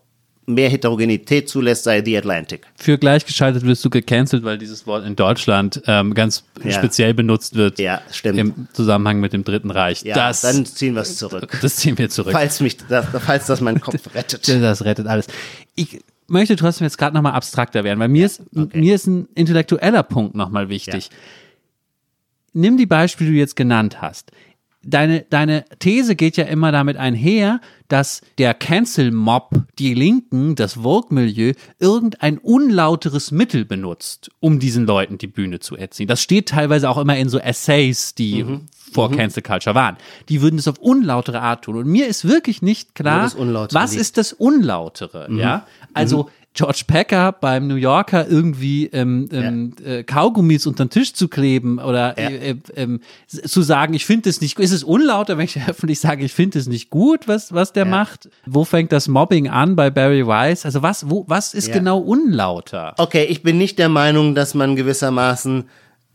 [0.50, 2.68] mehr Heterogenität zulässt, sei The Atlantic.
[2.76, 6.72] Für gleichgeschaltet wirst du gecancelt, weil dieses Wort in Deutschland ähm, ganz Ja.
[6.72, 7.80] speziell benutzt wird.
[7.80, 8.40] Ja, stimmt.
[8.40, 10.04] Im Zusammenhang mit dem Dritten Reich.
[10.04, 11.58] Ja, das, dann ziehen wir es zurück.
[11.62, 12.34] das ziehen wir zurück.
[12.34, 14.48] Falls mich, das, falls das meinen Kopf rettet.
[14.48, 15.28] Das rettet alles.
[15.76, 18.78] Ich möchte trotzdem jetzt gerade nochmal abstrakter werden, weil mir ist, okay.
[18.80, 21.10] mir ist ein intellektueller Punkt nochmal wichtig.
[22.54, 24.32] Nimm die Beispiele, die du jetzt genannt hast.
[24.82, 27.60] Deine, deine These geht ja immer damit einher,
[27.90, 35.28] dass der Cancel-Mob, die Linken, das Vogue-Milieu, irgendein unlauteres Mittel benutzt, um diesen Leuten die
[35.28, 36.08] Bühne zu erziehen.
[36.08, 38.62] Das steht teilweise auch immer in so Essays, die Mhm.
[38.94, 39.98] vor Cancel Culture waren.
[40.30, 41.76] Die würden es auf unlautere Art tun.
[41.76, 43.24] Und mir ist wirklich nicht klar,
[43.74, 44.02] was liegt.
[44.02, 45.66] ist das Unlautere, ja?
[45.94, 51.28] Also George Packer beim New Yorker irgendwie ähm, ähm, äh, Kaugummis unter den Tisch zu
[51.28, 54.66] kleben oder äh, äh, ähm, zu sagen, ich finde es nicht gut.
[54.66, 57.86] Ist es unlauter, wenn ich öffentlich sage, ich finde es nicht gut, was, was der
[57.86, 58.30] macht?
[58.46, 60.66] Wo fängt das Mobbing an bei Barry Weiss?
[60.66, 61.76] Also was, wo, was ist Ja.
[61.76, 62.96] genau unlauter?
[62.98, 65.70] Okay, ich bin nicht der Meinung, dass man gewissermaßen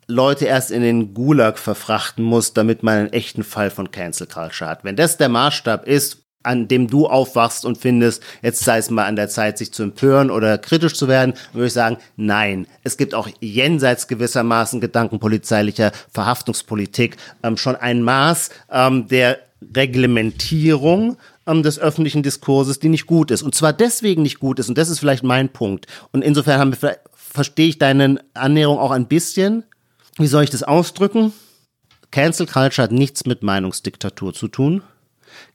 [0.07, 4.68] Leute erst in den Gulag verfrachten muss, damit man einen echten Fall von Cancel Culture
[4.68, 4.85] hat.
[4.85, 9.07] Wenn das der Maßstab ist, an dem du aufwachst und findest, jetzt sei es mal
[9.07, 12.66] an der Zeit, sich zu empören oder kritisch zu werden, würde ich sagen, nein.
[12.82, 19.38] Es gibt auch jenseits gewissermaßen gedankenpolizeilicher Verhaftungspolitik ähm, schon ein Maß ähm, der
[19.74, 21.16] Reglementierung
[21.47, 23.42] ähm, des öffentlichen Diskurses, die nicht gut ist.
[23.42, 25.86] Und zwar deswegen nicht gut ist, und das ist vielleicht mein Punkt.
[26.12, 29.64] Und insofern haben wir, verstehe ich deine Annäherung auch ein bisschen.
[30.16, 31.32] Wie soll ich das ausdrücken?
[32.11, 34.82] Cancel Culture hat nichts mit Meinungsdiktatur zu tun.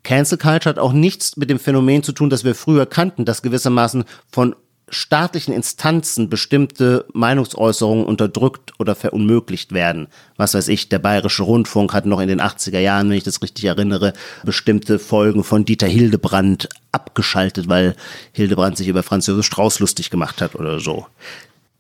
[0.04, 3.42] Cancel Culture hat auch nichts mit dem Phänomen zu tun, das wir früher kannten, dass
[3.42, 4.56] gewissermaßen von
[4.92, 10.08] staatlichen Instanzen bestimmte Meinungsäußerungen unterdrückt oder verunmöglicht werden.
[10.36, 13.42] Was weiß ich, der Bayerische Rundfunk hat noch in den 80er Jahren, wenn ich das
[13.42, 17.96] richtig erinnere, bestimmte Folgen von Dieter Hildebrand abgeschaltet, weil
[18.32, 21.06] Hildebrand sich über Franz Josef Strauß lustig gemacht hat oder so.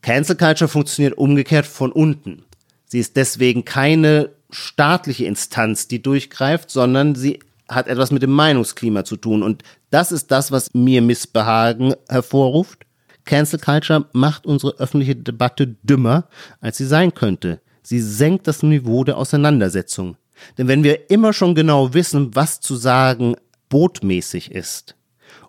[0.01, 2.43] Cancel Culture funktioniert umgekehrt von unten.
[2.85, 7.39] Sie ist deswegen keine staatliche Instanz, die durchgreift, sondern sie
[7.69, 9.43] hat etwas mit dem Meinungsklima zu tun.
[9.43, 12.85] Und das ist das, was mir Missbehagen hervorruft.
[13.25, 16.27] Cancel Culture macht unsere öffentliche Debatte dümmer,
[16.61, 17.61] als sie sein könnte.
[17.83, 20.17] Sie senkt das Niveau der Auseinandersetzung.
[20.57, 23.35] Denn wenn wir immer schon genau wissen, was zu sagen
[23.69, 24.95] botmäßig ist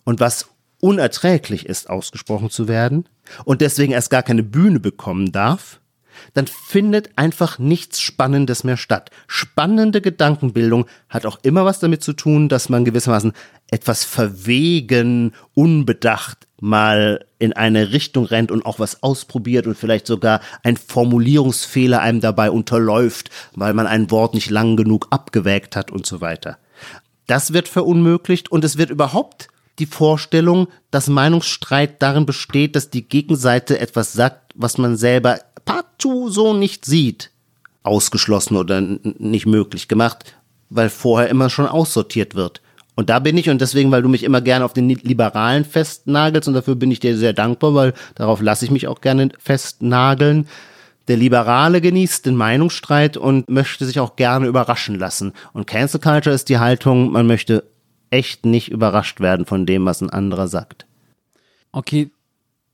[0.05, 0.49] und was
[0.81, 3.09] unerträglich ist, ausgesprochen zu werden
[3.45, 5.80] und deswegen erst gar keine Bühne bekommen darf,
[6.35, 9.11] dann findet einfach nichts Spannendes mehr statt.
[9.27, 13.33] Spannende Gedankenbildung hat auch immer was damit zu tun, dass man gewissermaßen
[13.71, 20.41] etwas verwegen, unbedacht mal in eine Richtung rennt und auch was ausprobiert und vielleicht sogar
[20.63, 26.07] ein Formulierungsfehler einem dabei unterläuft, weil man ein Wort nicht lang genug abgewägt hat und
[26.07, 26.59] so weiter.
[27.27, 29.49] Das wird verunmöglicht und es wird überhaupt
[29.79, 36.31] die Vorstellung, dass Meinungsstreit darin besteht, dass die Gegenseite etwas sagt, was man selber partout
[36.31, 37.31] so nicht sieht,
[37.83, 40.37] ausgeschlossen oder nicht möglich gemacht,
[40.69, 42.61] weil vorher immer schon aussortiert wird.
[42.95, 46.49] Und da bin ich, und deswegen, weil du mich immer gerne auf den Liberalen festnagelst,
[46.49, 50.47] und dafür bin ich dir sehr dankbar, weil darauf lasse ich mich auch gerne festnageln.
[51.09, 55.33] Der Liberale genießt den Meinungsstreit und möchte sich auch gerne überraschen lassen.
[55.53, 57.65] Und Cancel Culture ist die Haltung, man möchte
[58.11, 60.87] echt nicht überrascht werden von dem, was ein anderer sagt.
[61.73, 62.11] Okay,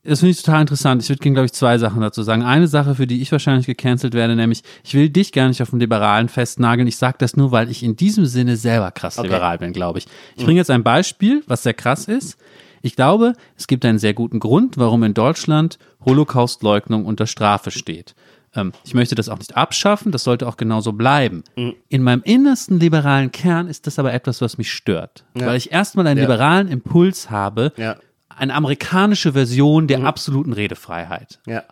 [0.06, 1.02] das finde ich total interessant.
[1.02, 2.42] Ich würde gerne, glaube ich, zwei Sachen dazu sagen.
[2.42, 5.70] Eine Sache, für die ich wahrscheinlich gecancelt werde, nämlich, ich will dich gar nicht auf
[5.70, 6.88] den Liberalen festnageln.
[6.88, 9.28] Ich sage das nur, weil ich in diesem Sinne selber krass Okay.
[9.28, 10.06] liberal bin, glaube ich.
[10.36, 12.36] Ich bringe jetzt ein Beispiel, was sehr krass ist.
[12.82, 18.14] Ich glaube, es gibt einen sehr guten Grund, warum in Deutschland Holocaustleugnung unter Strafe steht.
[18.54, 21.44] Ähm, ich möchte das auch nicht abschaffen, das sollte auch genauso bleiben.
[21.88, 25.24] In meinem innersten liberalen Kern ist das aber etwas, was mich stört.
[25.34, 26.24] Weil ich erstmal einen Ja.
[26.24, 27.96] liberalen Impuls habe, Ja.
[28.36, 31.40] Eine amerikanische Version der absoluten Redefreiheit.
[31.46, 31.64] Ja.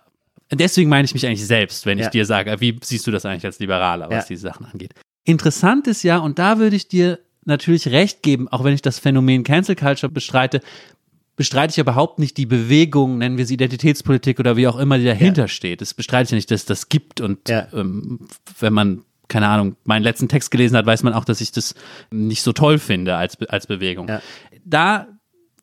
[0.51, 2.11] Deswegen meine ich mich eigentlich selbst, wenn ich Ja.
[2.11, 4.29] dir sage, wie siehst du das eigentlich als Liberaler, was Ja.
[4.29, 4.95] diese Sachen angeht.
[5.25, 8.99] Interessant ist ja, und da würde ich dir natürlich recht geben, auch wenn ich das
[8.99, 10.61] Phänomen Cancel Culture bestreite,
[11.37, 15.05] bestreite ich überhaupt nicht die Bewegung, nennen wir sie Identitätspolitik oder wie auch immer, die
[15.05, 15.49] dahinter ja.
[15.49, 15.81] steht.
[15.81, 17.21] Das bestreite ich ja nicht, dass das gibt.
[17.21, 17.67] Und ja.
[17.73, 18.21] ähm,
[18.61, 21.75] wenn man, keine Ahnung, meinen letzten Text gelesen hat, weiß man auch, dass ich das
[22.11, 24.09] nicht so toll finde als, als Bewegung.
[24.09, 24.23] Ja.
[24.65, 25.09] Da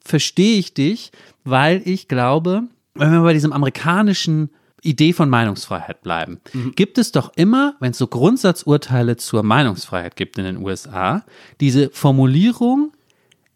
[0.04, 1.12] verstehe ich dich,
[1.44, 4.50] weil ich glaube, wenn wir bei diesem amerikanischen
[4.82, 6.74] Idee von Meinungsfreiheit bleiben, mhm.
[6.76, 11.24] gibt es doch immer, wenn es so Grundsatzurteile zur Meinungsfreiheit gibt in den USA,
[11.60, 12.92] diese Formulierung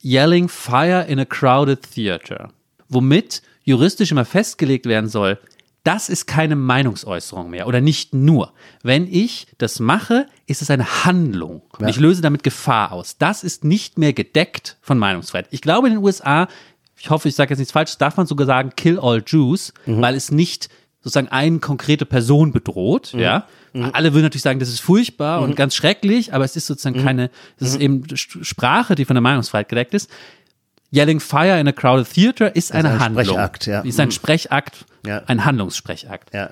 [0.04, 2.52] Yelling Fire in a Crowded Theater,
[2.90, 5.40] womit juristisch immer festgelegt werden soll,
[5.86, 8.54] das ist keine Meinungsäußerung mehr oder nicht nur.
[8.82, 11.62] Wenn ich das mache, ist es eine Handlung.
[11.80, 11.88] Ja.
[11.88, 13.18] Ich löse damit Gefahr aus.
[13.18, 15.48] Das ist nicht mehr gedeckt von Meinungsfreiheit.
[15.52, 16.48] Ich glaube, in den USA,
[17.00, 20.02] ich hoffe, ich sage jetzt nichts Falsches, darf man sogar sagen, kill all Jews, mhm.
[20.02, 20.70] weil es nicht
[21.02, 23.20] sozusagen eine konkrete Person bedroht, mhm.
[23.20, 23.48] ja.
[23.74, 23.92] Mhm.
[23.94, 25.50] Alle würden natürlich sagen, das ist furchtbar mhm.
[25.50, 27.06] und ganz schrecklich, aber es ist sozusagen mhm.
[27.06, 27.30] keine,
[27.60, 27.82] es ist mhm.
[27.82, 30.10] eben Sprache, die von der Meinungsfreiheit gedeckt ist.
[30.92, 33.26] Yelling Fire in a Crowded Theater ist eine ein Handlung.
[33.26, 33.82] Sprechakt, ja.
[33.82, 35.24] Ist ein Sprechakt, ja.
[35.28, 36.34] ein Handlungssprechakt.
[36.34, 36.52] Ja.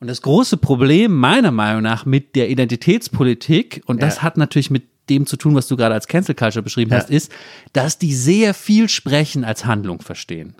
[0.00, 4.22] Und das große Problem meiner Meinung nach mit der Identitätspolitik, und das ja.
[4.22, 6.98] hat natürlich mit dem zu tun, was du gerade als Cancel Culture beschrieben ja.
[6.98, 7.30] hast, ist,
[7.72, 10.54] dass die sehr viel Sprechen als Handlung verstehen.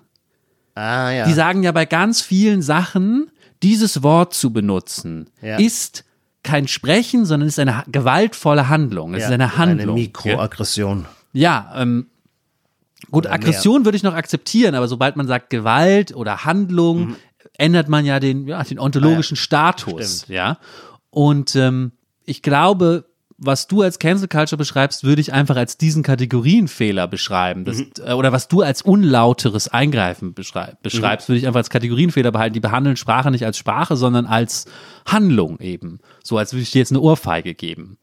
[0.75, 1.27] Ah, ja.
[1.27, 3.31] Die sagen ja bei ganz vielen Sachen,
[3.63, 5.57] dieses Wort zu benutzen, ja.
[5.57, 6.05] ist
[6.43, 9.15] kein Sprechen, sondern ist eine gewaltvolle Handlung.
[9.15, 9.97] Es ist eine Handlung.
[9.97, 11.07] Eine Mikroaggression.
[11.33, 12.07] Ja, ähm,
[13.11, 13.87] gut, oder Aggression mehr.
[13.87, 17.17] würde ich noch akzeptieren, aber sobald man sagt Gewalt oder Handlung, mhm.
[17.59, 19.43] ändert man ja den, ja, den ontologischen ah, ja.
[19.43, 20.17] Status.
[20.23, 20.29] Stimmt.
[20.29, 20.59] Ja.
[21.11, 21.93] Und ähm,
[22.25, 23.05] ich glaube,
[23.45, 27.65] was du als Cancel Culture beschreibst, würde ich einfach als diesen Kategorienfehler beschreiben.
[27.65, 27.91] Das, mhm.
[28.05, 31.33] Äh, oder was du als unlauteres Eingreifen beschreib, beschreibst, mhm.
[31.33, 32.55] würde ich einfach als Kategorienfehler behalten.
[32.55, 34.67] Die behandeln Sprache nicht als Sprache, sondern als
[35.07, 35.99] Handlung eben.
[36.23, 37.99] So als würde ich dir jetzt eine Ohrfeige geben.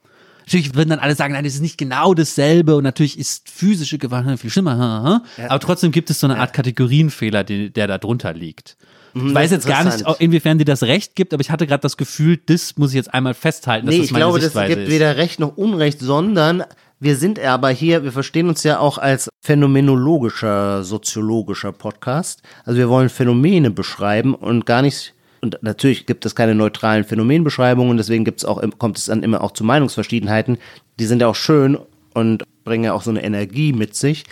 [0.50, 4.00] Natürlich würden dann alle sagen, nein, das ist nicht genau dasselbe und natürlich ist physische
[4.00, 5.22] Gewalt viel schlimmer.
[5.38, 5.46] Ja.
[5.48, 8.76] Aber trotzdem gibt es so eine Art Kategorienfehler, die, der da drunter liegt.
[9.14, 11.82] Ich mhm, weiß jetzt gar nicht, inwiefern dir das Recht gibt, aber ich hatte gerade
[11.82, 13.86] das Gefühl, das muss ich jetzt einmal festhalten.
[13.86, 14.90] Dass nee, das ich glaube, das gibt ist.
[14.90, 16.64] weder Recht noch Unrecht, sondern
[17.00, 22.42] wir sind aber hier, wir verstehen uns ja auch als phänomenologischer, soziologischer Podcast.
[22.66, 27.98] Also wir wollen Phänomene beschreiben und gar nicht und natürlich gibt es keine neutralen Phänomenbeschreibungen,
[27.98, 30.58] deswegen gibt's auch, kommt es dann immer auch zu Meinungsverschiedenheiten.
[31.00, 31.78] Die sind ja auch schön
[32.14, 34.26] und bringen ja auch so eine Energie mit sich.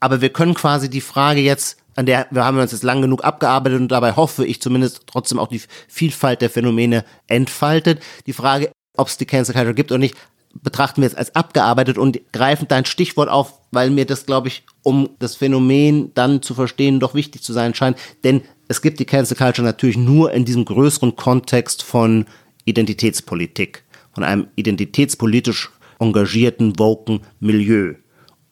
[0.00, 3.24] Aber wir können quasi die Frage jetzt an der wir haben uns jetzt lang genug
[3.24, 8.00] abgearbeitet und dabei hoffe ich zumindest trotzdem auch die Vielfalt der Phänomene entfaltet.
[8.26, 10.16] Die Frage, ob es die Cancel Culture gibt oder nicht,
[10.62, 14.64] betrachten wir jetzt als abgearbeitet und greifen dein Stichwort auf, weil mir das, glaube ich,
[14.82, 17.96] um das Phänomen dann zu verstehen, doch wichtig zu sein scheint.
[18.24, 22.26] Denn es gibt die Cancel Culture natürlich nur in diesem größeren Kontext von
[22.64, 27.94] Identitätspolitik, von einem identitätspolitisch engagierten, woken Milieu.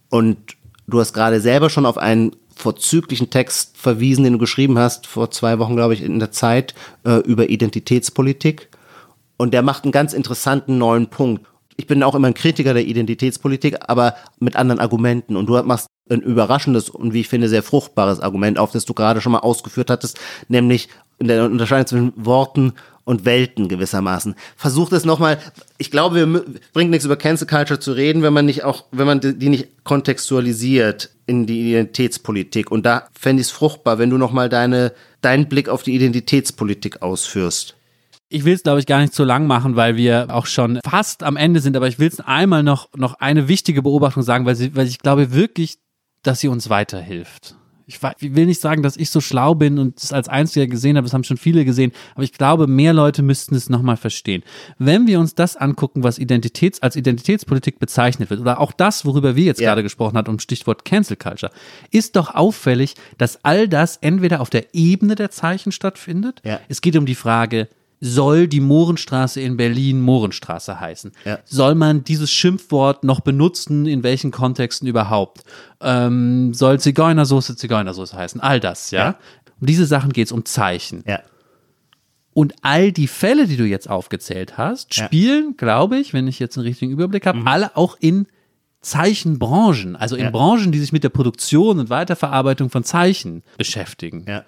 [0.09, 5.07] Und du hast gerade selber schon auf einen vorzüglichen Text verwiesen, den du geschrieben hast,
[5.07, 8.71] vor zwei Wochen, glaube ich, in der Zeit, äh, über Identitätspolitik.
[9.37, 11.47] Und der macht einen ganz interessanten neuen Punkt.
[11.77, 15.37] Ich bin auch immer ein Kritiker der Identitätspolitik, aber mit anderen Argumenten.
[15.37, 18.95] Und du machst ein überraschendes und wie ich finde sehr fruchtbares Argument auf, das du
[18.95, 20.19] gerade schon mal ausgeführt hattest,
[20.49, 22.75] nämlich in der Unterscheidung zwischen Worten
[23.05, 24.35] und Welten gewissermaßen.
[24.57, 25.39] Versucht es nochmal,
[25.79, 29.07] ich glaube, wir bringt nichts über Cancel Culture zu reden, wenn man nicht auch, wenn
[29.07, 32.71] man die nicht kontextualisiert in die Identitätspolitik.
[32.71, 37.03] Und da fände ich es fruchtbar, wenn du nochmal deine, deinen Blick auf die Identitätspolitik
[37.03, 37.77] ausführst.
[38.29, 41.23] Ich will es, glaube ich, gar nicht zu lang machen, weil wir auch schon fast
[41.23, 44.57] am Ende sind, aber ich will es einmal noch, noch eine wichtige Beobachtung sagen, weil,
[44.57, 45.79] sie, weil ich glaube wirklich,
[46.23, 47.57] dass sie uns weiterhilft
[47.87, 51.05] ich will nicht sagen, dass ich so schlau bin und es als Einziger gesehen habe,
[51.05, 54.43] das haben schon viele gesehen, aber ich glaube, mehr Leute müssten es nochmal verstehen.
[54.79, 59.37] Wenn wir uns das angucken, was Identitäts, als Identitätspolitik bezeichnet wird, oder auch das, worüber
[59.37, 59.69] wir jetzt ja.
[59.69, 61.53] gerade gesprochen haben, um Stichwort Cancel Culture,
[61.93, 66.43] ist doch auffällig, dass all das entweder auf der Ebene der Zeichen stattfindet.
[66.45, 66.61] Ja.
[66.69, 67.69] Es geht um die Frage,
[68.01, 71.13] soll die Mohrenstraße in Berlin Mohrenstraße heißen?
[71.25, 71.39] Ja.
[71.45, 73.87] Soll man dieses Schimpfwort noch benutzen?
[73.87, 75.43] In welchen Kontexten überhaupt?
[75.81, 78.41] Ähm, soll Zigeunersoße Zigeunersoße heißen?
[78.41, 78.99] All das, ja?
[78.99, 79.19] ja.
[79.61, 81.03] Um diese Sachen geht es um Zeichen.
[81.07, 81.21] Ja.
[82.35, 85.55] Und all die Fälle, die du jetzt aufgezählt hast, spielen, ja.
[85.57, 87.49] glaube ich, wenn ich jetzt einen richtigen Überblick habe, mhm.
[87.49, 88.27] alle auch in
[88.83, 90.31] Zeichenbranchen, also in ja.
[90.31, 94.27] Branchen, die sich mit der Produktion und Weiterverarbeitung von Zeichen beschäftigen.
[94.29, 94.45] Ja.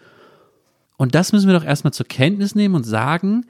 [0.99, 3.47] Und das müssen wir doch erstmal zur Kenntnis nehmen und sagen,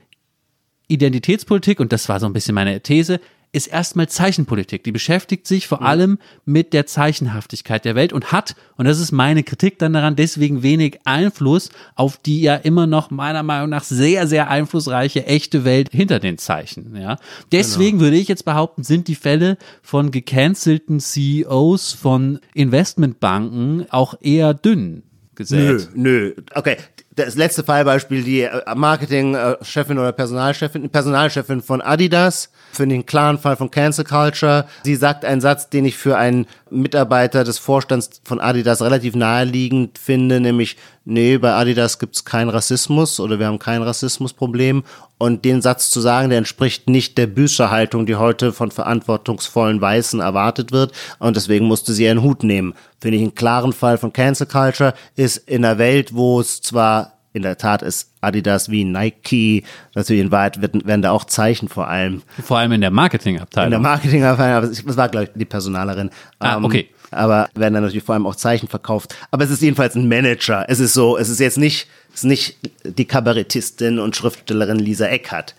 [0.86, 3.20] Identitätspolitik, und das war so ein bisschen meine These,
[3.50, 4.84] ist erstmal Zeichenpolitik.
[4.84, 9.10] Die beschäftigt sich vor allem mit der Zeichenhaftigkeit der Welt und hat, und das ist
[9.10, 13.84] meine Kritik dann daran, deswegen wenig Einfluss auf die ja immer noch meiner Meinung nach
[13.84, 16.94] sehr, sehr einflussreiche echte Welt hinter den Zeichen.
[16.94, 17.16] Ja.
[17.50, 24.52] Deswegen würde ich jetzt behaupten, sind die Fälle von gecancelten CEOs von Investmentbanken auch eher
[24.52, 25.88] dünn gesät.
[25.94, 26.34] Nö, nö.
[26.54, 26.76] Okay,
[27.18, 33.56] das letzte Fallbeispiel, die äh, Marketingchefin oder Personalchefin, Personalchefin von Adidas, für den klaren Fall
[33.56, 34.66] von Cancel Culture.
[34.84, 39.98] Sie sagt einen Satz, den ich für einen Mitarbeiter des Vorstands von Adidas relativ naheliegend
[39.98, 44.84] finde, nämlich, nee, bei Adidas gibt's keinen Rassismus oder wir haben kein Rassismusproblem.
[45.20, 50.20] Und den Satz zu sagen, der entspricht nicht der Büßerhaltung, die heute von verantwortungsvollen Weißen
[50.20, 50.92] erwartet wird.
[51.18, 52.74] Und deswegen musste sie ihren Hut nehmen.
[53.00, 57.07] Finde ich einen klaren Fall von Cancel Culture, ist in einer Welt, wo es zwar
[57.32, 59.64] in der Tat ist Adidas wie Nike,
[59.94, 62.22] natürlich in Wahrheit werden, werden da auch Zeichen vor allem.
[62.42, 63.66] Vor allem in der Marketingabteilung.
[63.66, 66.10] In der Marketingabteilung, aber das war, glaube ich, die Personalerin.
[66.38, 66.88] Ah, Ähm, okay.
[67.10, 69.14] Aber werden dann natürlich vor allem auch Zeichen verkauft.
[69.30, 70.66] Aber es ist jedenfalls ein Manager.
[70.68, 75.06] Es ist so, es ist jetzt nicht, es ist nicht die Kabarettistin und Schriftstellerin Lisa
[75.06, 75.54] Eckhardt.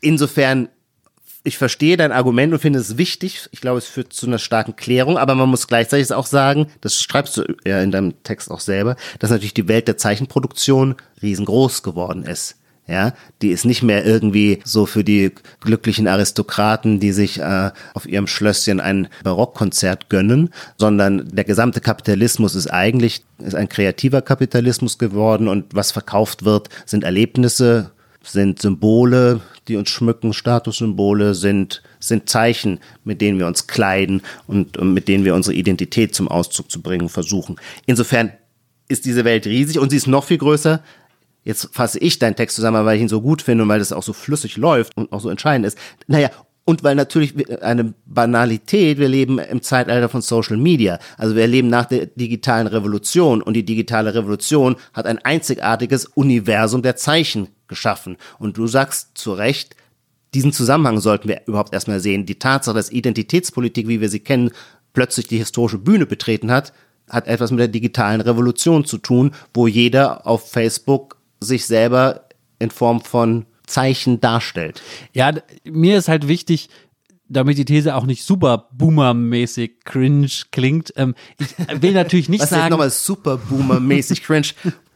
[0.00, 0.68] Insofern,
[1.44, 3.48] ich verstehe dein Argument und finde es wichtig.
[3.52, 7.00] Ich glaube, es führt zu einer starken Klärung, aber man muss gleichzeitig auch sagen, das
[7.00, 11.82] schreibst du ja in deinem Text auch selber, dass natürlich die Welt der Zeichenproduktion riesengroß
[11.82, 12.56] geworden ist.
[12.86, 18.06] Ja, die ist nicht mehr irgendwie so für die glücklichen Aristokraten, die sich äh, auf
[18.06, 24.98] ihrem Schlösschen ein Barockkonzert gönnen, sondern der gesamte Kapitalismus ist eigentlich ist ein kreativer Kapitalismus
[24.98, 27.90] geworden und was verkauft wird, sind Erlebnisse,
[28.24, 34.76] sind Symbole, die uns schmücken, Statussymbole sind, sind Zeichen, mit denen wir uns kleiden und,
[34.76, 37.56] und mit denen wir unsere Identität zum Ausdruck zu bringen versuchen.
[37.86, 38.32] Insofern
[38.88, 40.82] ist diese Welt riesig und sie ist noch viel größer.
[41.44, 43.92] Jetzt fasse ich deinen Text zusammen, weil ich ihn so gut finde und weil das
[43.92, 45.78] auch so flüssig läuft und auch so entscheidend ist.
[46.06, 46.30] Naja,
[46.64, 50.98] und weil natürlich eine Banalität, wir leben im Zeitalter von Social Media.
[51.18, 56.80] Also wir leben nach der digitalen Revolution und die digitale Revolution hat ein einzigartiges Universum
[56.82, 58.16] der Zeichen geschaffen.
[58.38, 59.76] Und du sagst zu Recht,
[60.32, 62.26] diesen Zusammenhang sollten wir überhaupt erstmal sehen.
[62.26, 64.50] Die Tatsache, dass Identitätspolitik, wie wir sie kennen,
[64.94, 66.72] plötzlich die historische Bühne betreten hat,
[67.08, 72.24] hat etwas mit der digitalen Revolution zu tun, wo jeder auf Facebook sich selber
[72.58, 74.82] in Form von Zeichen darstellt.
[75.12, 75.32] Ja,
[75.64, 76.68] mir ist halt wichtig,
[77.28, 80.92] damit die These auch nicht super boomermäßig cringe klingt.
[80.96, 82.70] Ähm, ich will natürlich nicht Was sagen.
[82.70, 84.48] nochmal super boomer-mäßig cringe?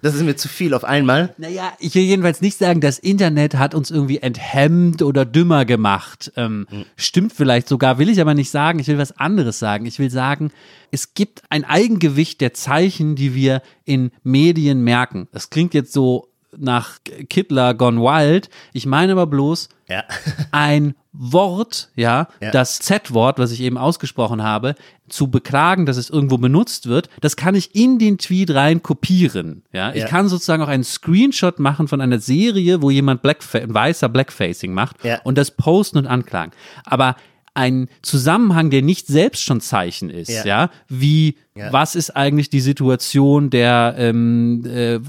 [0.03, 1.35] Das ist mir zu viel auf einmal.
[1.39, 6.31] Naja, ich will jedenfalls nicht sagen, das Internet hat uns irgendwie enthemmt oder dümmer gemacht.
[6.37, 6.67] Ähm,
[6.97, 8.79] Stimmt vielleicht sogar, will ich aber nicht sagen.
[8.79, 9.87] Ich will was anderes sagen.
[9.87, 10.53] Ich will sagen,
[10.93, 15.27] es gibt ein Eigengewicht der Zeichen, die wir in Medien merken.
[15.33, 18.49] Das klingt jetzt so nach Kittler Gone Wild.
[18.73, 20.05] Ich meine aber bloß, Ja.
[20.51, 22.51] ein Wort, ja, Ja.
[22.53, 24.75] das Z-Wort, was ich eben ausgesprochen habe,
[25.09, 29.63] zu beklagen, dass es irgendwo benutzt wird, das kann ich in den Tweet rein kopieren.
[29.73, 34.09] Ja, ich kann sozusagen auch einen Screenshot machen von einer Serie, wo jemand Blackfa weißer
[34.09, 36.53] Blackfacing macht und das posten und anklagen.
[36.85, 37.17] Aber
[37.59, 40.71] ein Zusammenhang, der nicht selbst schon Zeichen ist, ja, Ja.
[40.89, 41.73] wie Ja.
[41.73, 45.01] was ist eigentlich die Situation der ähm, äh,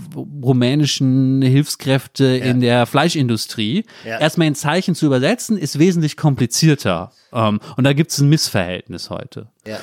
[0.41, 4.19] rumänischen Hilfskräfte in der Fleischindustrie, Ja.
[4.19, 7.11] erstmal in Zeichen zu übersetzen, ist wesentlich komplizierter.
[7.31, 9.47] Ähm, und da gibt es ein Missverhältnis heute.
[9.67, 9.77] Ja.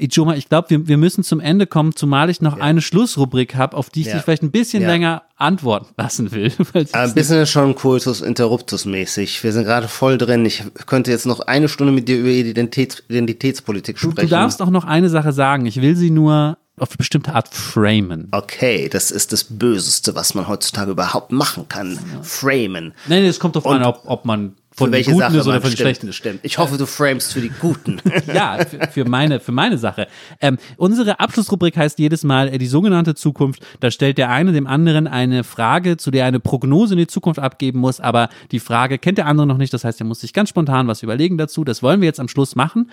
[0.00, 3.76] Ijoma, ich glaube, wir, wir müssen zum Ende kommen, zumal ich noch eine Schlussrubrik habe,
[3.76, 4.14] auf die ich Ja.
[4.14, 4.88] dich vielleicht ein bisschen Ja.
[4.88, 6.52] länger antworten lassen will.
[6.92, 9.42] ein bisschen schon Kultus Interruptus mäßig.
[9.42, 10.44] Wir sind gerade voll drin.
[10.46, 14.28] Ich könnte jetzt noch eine Stunde mit dir über Identitäts Identitätspolitik Du, sprechen.
[14.28, 15.66] du darfst auch noch eine Sache sagen.
[15.66, 18.28] Ich will sie nur auf eine bestimmte Art framen.
[18.30, 21.98] Okay, das ist das Böseste, was man heutzutage überhaupt machen kann.
[22.22, 22.94] Framen.
[23.08, 25.46] Nein, es kommt darauf an, ob, ob man von Für den welche Guten Sache ist
[25.48, 26.40] oder von den stimmt, Schlechten stimmt.
[26.44, 28.00] Ich hoffe, du framest für die Guten.
[28.32, 30.06] ja, für, für meine, für meine Sache.
[30.40, 33.60] Ähm, unsere Abschlussrubrik heißt jedes Mal äh, die sogenannte Zukunft.
[33.80, 37.08] Da stellt der eine dem anderen eine Frage, zu der er eine Prognose in die
[37.08, 39.74] Zukunft abgeben muss, aber die Frage kennt der andere noch nicht.
[39.74, 41.64] Das heißt, er muss sich ganz spontan was überlegen dazu.
[41.64, 42.90] Das wollen wir jetzt am Schluss machen.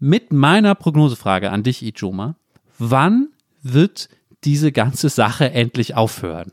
[0.00, 2.36] Mit meiner Prognosefrage an dich, Ijoma.
[2.78, 3.28] Wann
[3.62, 4.08] wird
[4.44, 6.52] diese ganze Sache endlich aufhören?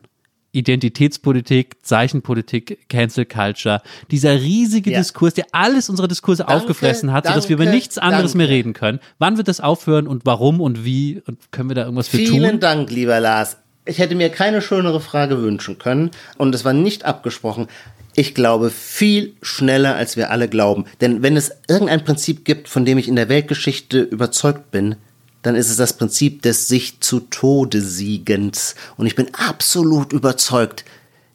[0.52, 3.82] Identitätspolitik, Zeichenpolitik, Cancel Culture,
[4.12, 5.00] dieser riesige Ja.
[5.00, 8.47] Diskurs, der alles unsere Diskurse Danke, aufgefressen hat, sodass wir über danke, nichts anderes mehr
[8.47, 8.58] danke.
[8.58, 9.00] reden können.
[9.20, 12.52] Wann wird das aufhören und warum und wie und können wir da irgendwas für Vielen
[12.52, 12.60] tun?
[12.60, 13.58] Dank, lieber Lars.
[13.86, 17.68] Ich hätte mir keine schönere Frage wünschen können und es war nicht abgesprochen.
[18.16, 20.86] Ich glaube viel schneller, als wir alle glauben.
[21.00, 24.95] Denn wenn es irgendein Prinzip gibt, von dem ich in der Weltgeschichte überzeugt bin,
[25.42, 28.76] dann ist es das Prinzip des sich zu Tode Siegens.
[28.98, 30.84] Und ich bin absolut überzeugt,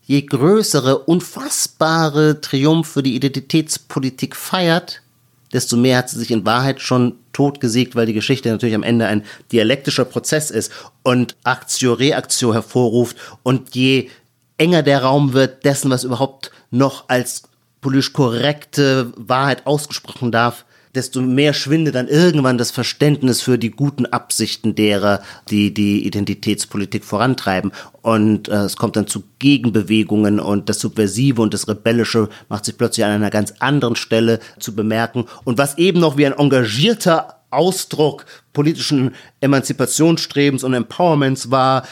[0.05, 5.01] je größere, unfassbare Triumphe die Identitätspolitik feiert,
[5.53, 9.07] desto mehr hat sie sich in Wahrheit schon totgesiegt, weil die Geschichte natürlich am Ende
[9.07, 14.11] ein dialektischer Prozess ist und Aktio, Reaktio hervorruft und je
[14.59, 17.45] enger der Raum wird dessen, was überhaupt noch als
[17.81, 20.65] politisch korrekte Wahrheit ausgesprochen darf,
[20.95, 27.05] desto mehr schwindet dann irgendwann das Verständnis für die guten Absichten derer, die die Identitätspolitik
[27.05, 27.73] vorantreiben.
[28.03, 32.77] Und äh, es kommt dann zu Gegenbewegungen und das Subversive und das Rebellische macht sich
[32.77, 35.25] plötzlich an einer ganz anderen Stelle zu bemerken.
[35.45, 41.87] Und was eben noch wie ein engagierter Ausdruck politischen Emanzipationsstrebens und Empowerments war,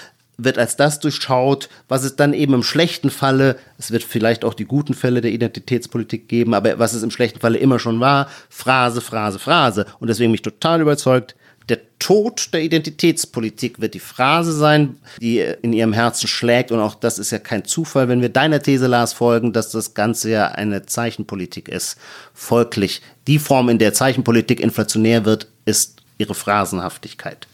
[0.44, 4.54] wird als das durchschaut, was es dann eben im schlechten Falle, es wird vielleicht auch
[4.54, 8.28] die guten Fälle der Identitätspolitik geben, aber was es im schlechten Falle immer schon war,
[8.48, 9.86] Phrase, Phrase, Phrase.
[9.98, 11.34] Und deswegen mich total überzeugt,
[11.68, 16.72] der Tod der Identitätspolitik wird die Phrase sein, die in ihrem Herzen schlägt.
[16.72, 19.94] Und auch das ist ja kein Zufall, wenn wir deiner These, Lars, folgen, dass das
[19.94, 21.96] Ganze ja eine Zeichenpolitik ist.
[22.34, 27.46] Folglich, die Form, in der Zeichenpolitik inflationär wird, ist ihre Phrasenhaftigkeit.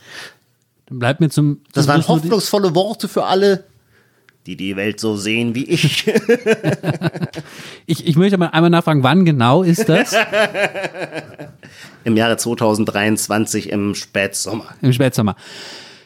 [0.89, 1.61] Dann bleibt mir zum.
[1.73, 3.65] Das waren hoffnungsvolle Worte für alle,
[4.47, 6.07] die die Welt so sehen wie ich.
[7.87, 10.15] ich, ich möchte mal einmal nachfragen, wann genau ist das?
[12.05, 14.65] Im Jahre 2023 im Spätsommer.
[14.81, 15.37] Im Spätsommer.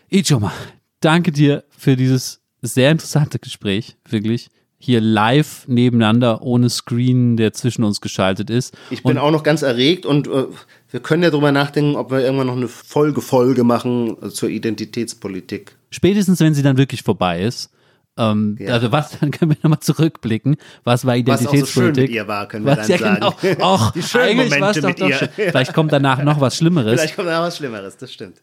[0.09, 0.53] Ichoma,
[1.01, 4.51] danke dir für dieses sehr interessante Gespräch, wirklich
[4.85, 8.77] hier live nebeneinander ohne Screen, der zwischen uns geschaltet ist.
[8.91, 10.47] Ich bin und auch noch ganz erregt und äh,
[10.91, 15.77] wir können ja drüber nachdenken, ob wir irgendwann noch eine Folge-Folge machen zur Identitätspolitik.
[15.91, 17.71] Spätestens, wenn sie dann wirklich vorbei ist.
[18.19, 18.73] Ähm, ja.
[18.73, 20.57] Also was, dann können wir nochmal zurückblicken.
[20.83, 21.63] Was war Identitätspolitik?
[21.63, 23.35] Was auch so schön mit ihr war, können wir was, dann ja, sagen.
[23.41, 23.75] Genau.
[23.75, 25.29] Och, Die schönen Momente mit doch ihr.
[25.33, 27.01] Vielleicht kommt danach noch was Schlimmeres.
[27.01, 28.39] Vielleicht kommt danach was Schlimmeres, das stimmt.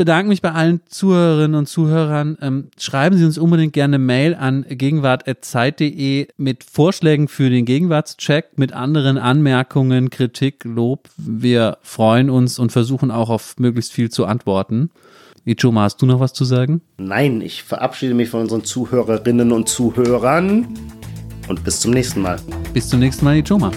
[0.00, 2.38] Ich bedanke mich bei allen Zuhörerinnen und Zuhörern.
[2.40, 8.72] Ähm, schreiben Sie uns unbedingt gerne Mail an gegenwart.zeit.de mit Vorschlägen für den Gegenwartscheck, mit
[8.72, 11.10] anderen Anmerkungen, Kritik, Lob.
[11.18, 14.88] Wir freuen uns und versuchen auch auf möglichst viel zu antworten.
[15.44, 16.80] Ichoma, hast du noch was zu sagen?
[16.96, 20.78] Nein, ich verabschiede mich von unseren Zuhörerinnen und Zuhörern
[21.46, 22.38] und bis zum nächsten Mal.
[22.72, 23.70] Bis zum nächsten Mal, Ichoma.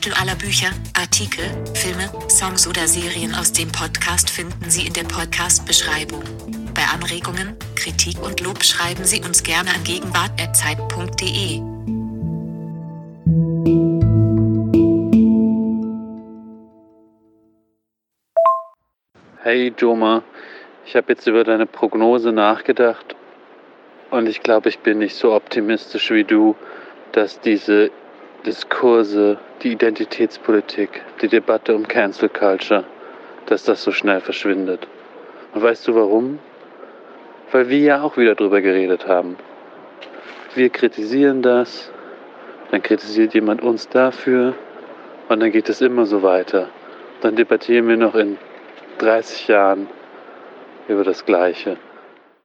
[0.00, 1.44] Titel aller Bücher, Artikel,
[1.74, 6.22] Filme, Songs oder Serien aus dem Podcast finden Sie in der Podcast-Beschreibung.
[6.72, 11.62] Bei Anregungen, Kritik und Lob schreiben Sie uns gerne an gegenwart.zeit.de.
[19.42, 20.22] Hey Joma,
[20.86, 23.16] ich habe jetzt über deine Prognose nachgedacht
[24.12, 26.54] und ich glaube, ich bin nicht so optimistisch wie du,
[27.10, 27.90] dass diese
[28.46, 32.84] Diskurse, die Identitätspolitik, die Debatte um Cancel Culture,
[33.46, 34.86] dass das so schnell verschwindet.
[35.54, 36.38] Und weißt du warum?
[37.50, 39.36] Weil wir ja auch wieder drüber geredet haben.
[40.54, 41.90] Wir kritisieren das,
[42.70, 44.54] dann kritisiert jemand uns dafür
[45.28, 46.68] und dann geht es immer so weiter.
[47.20, 48.38] Dann debattieren wir noch in
[48.98, 49.88] 30 Jahren
[50.86, 51.76] über das Gleiche.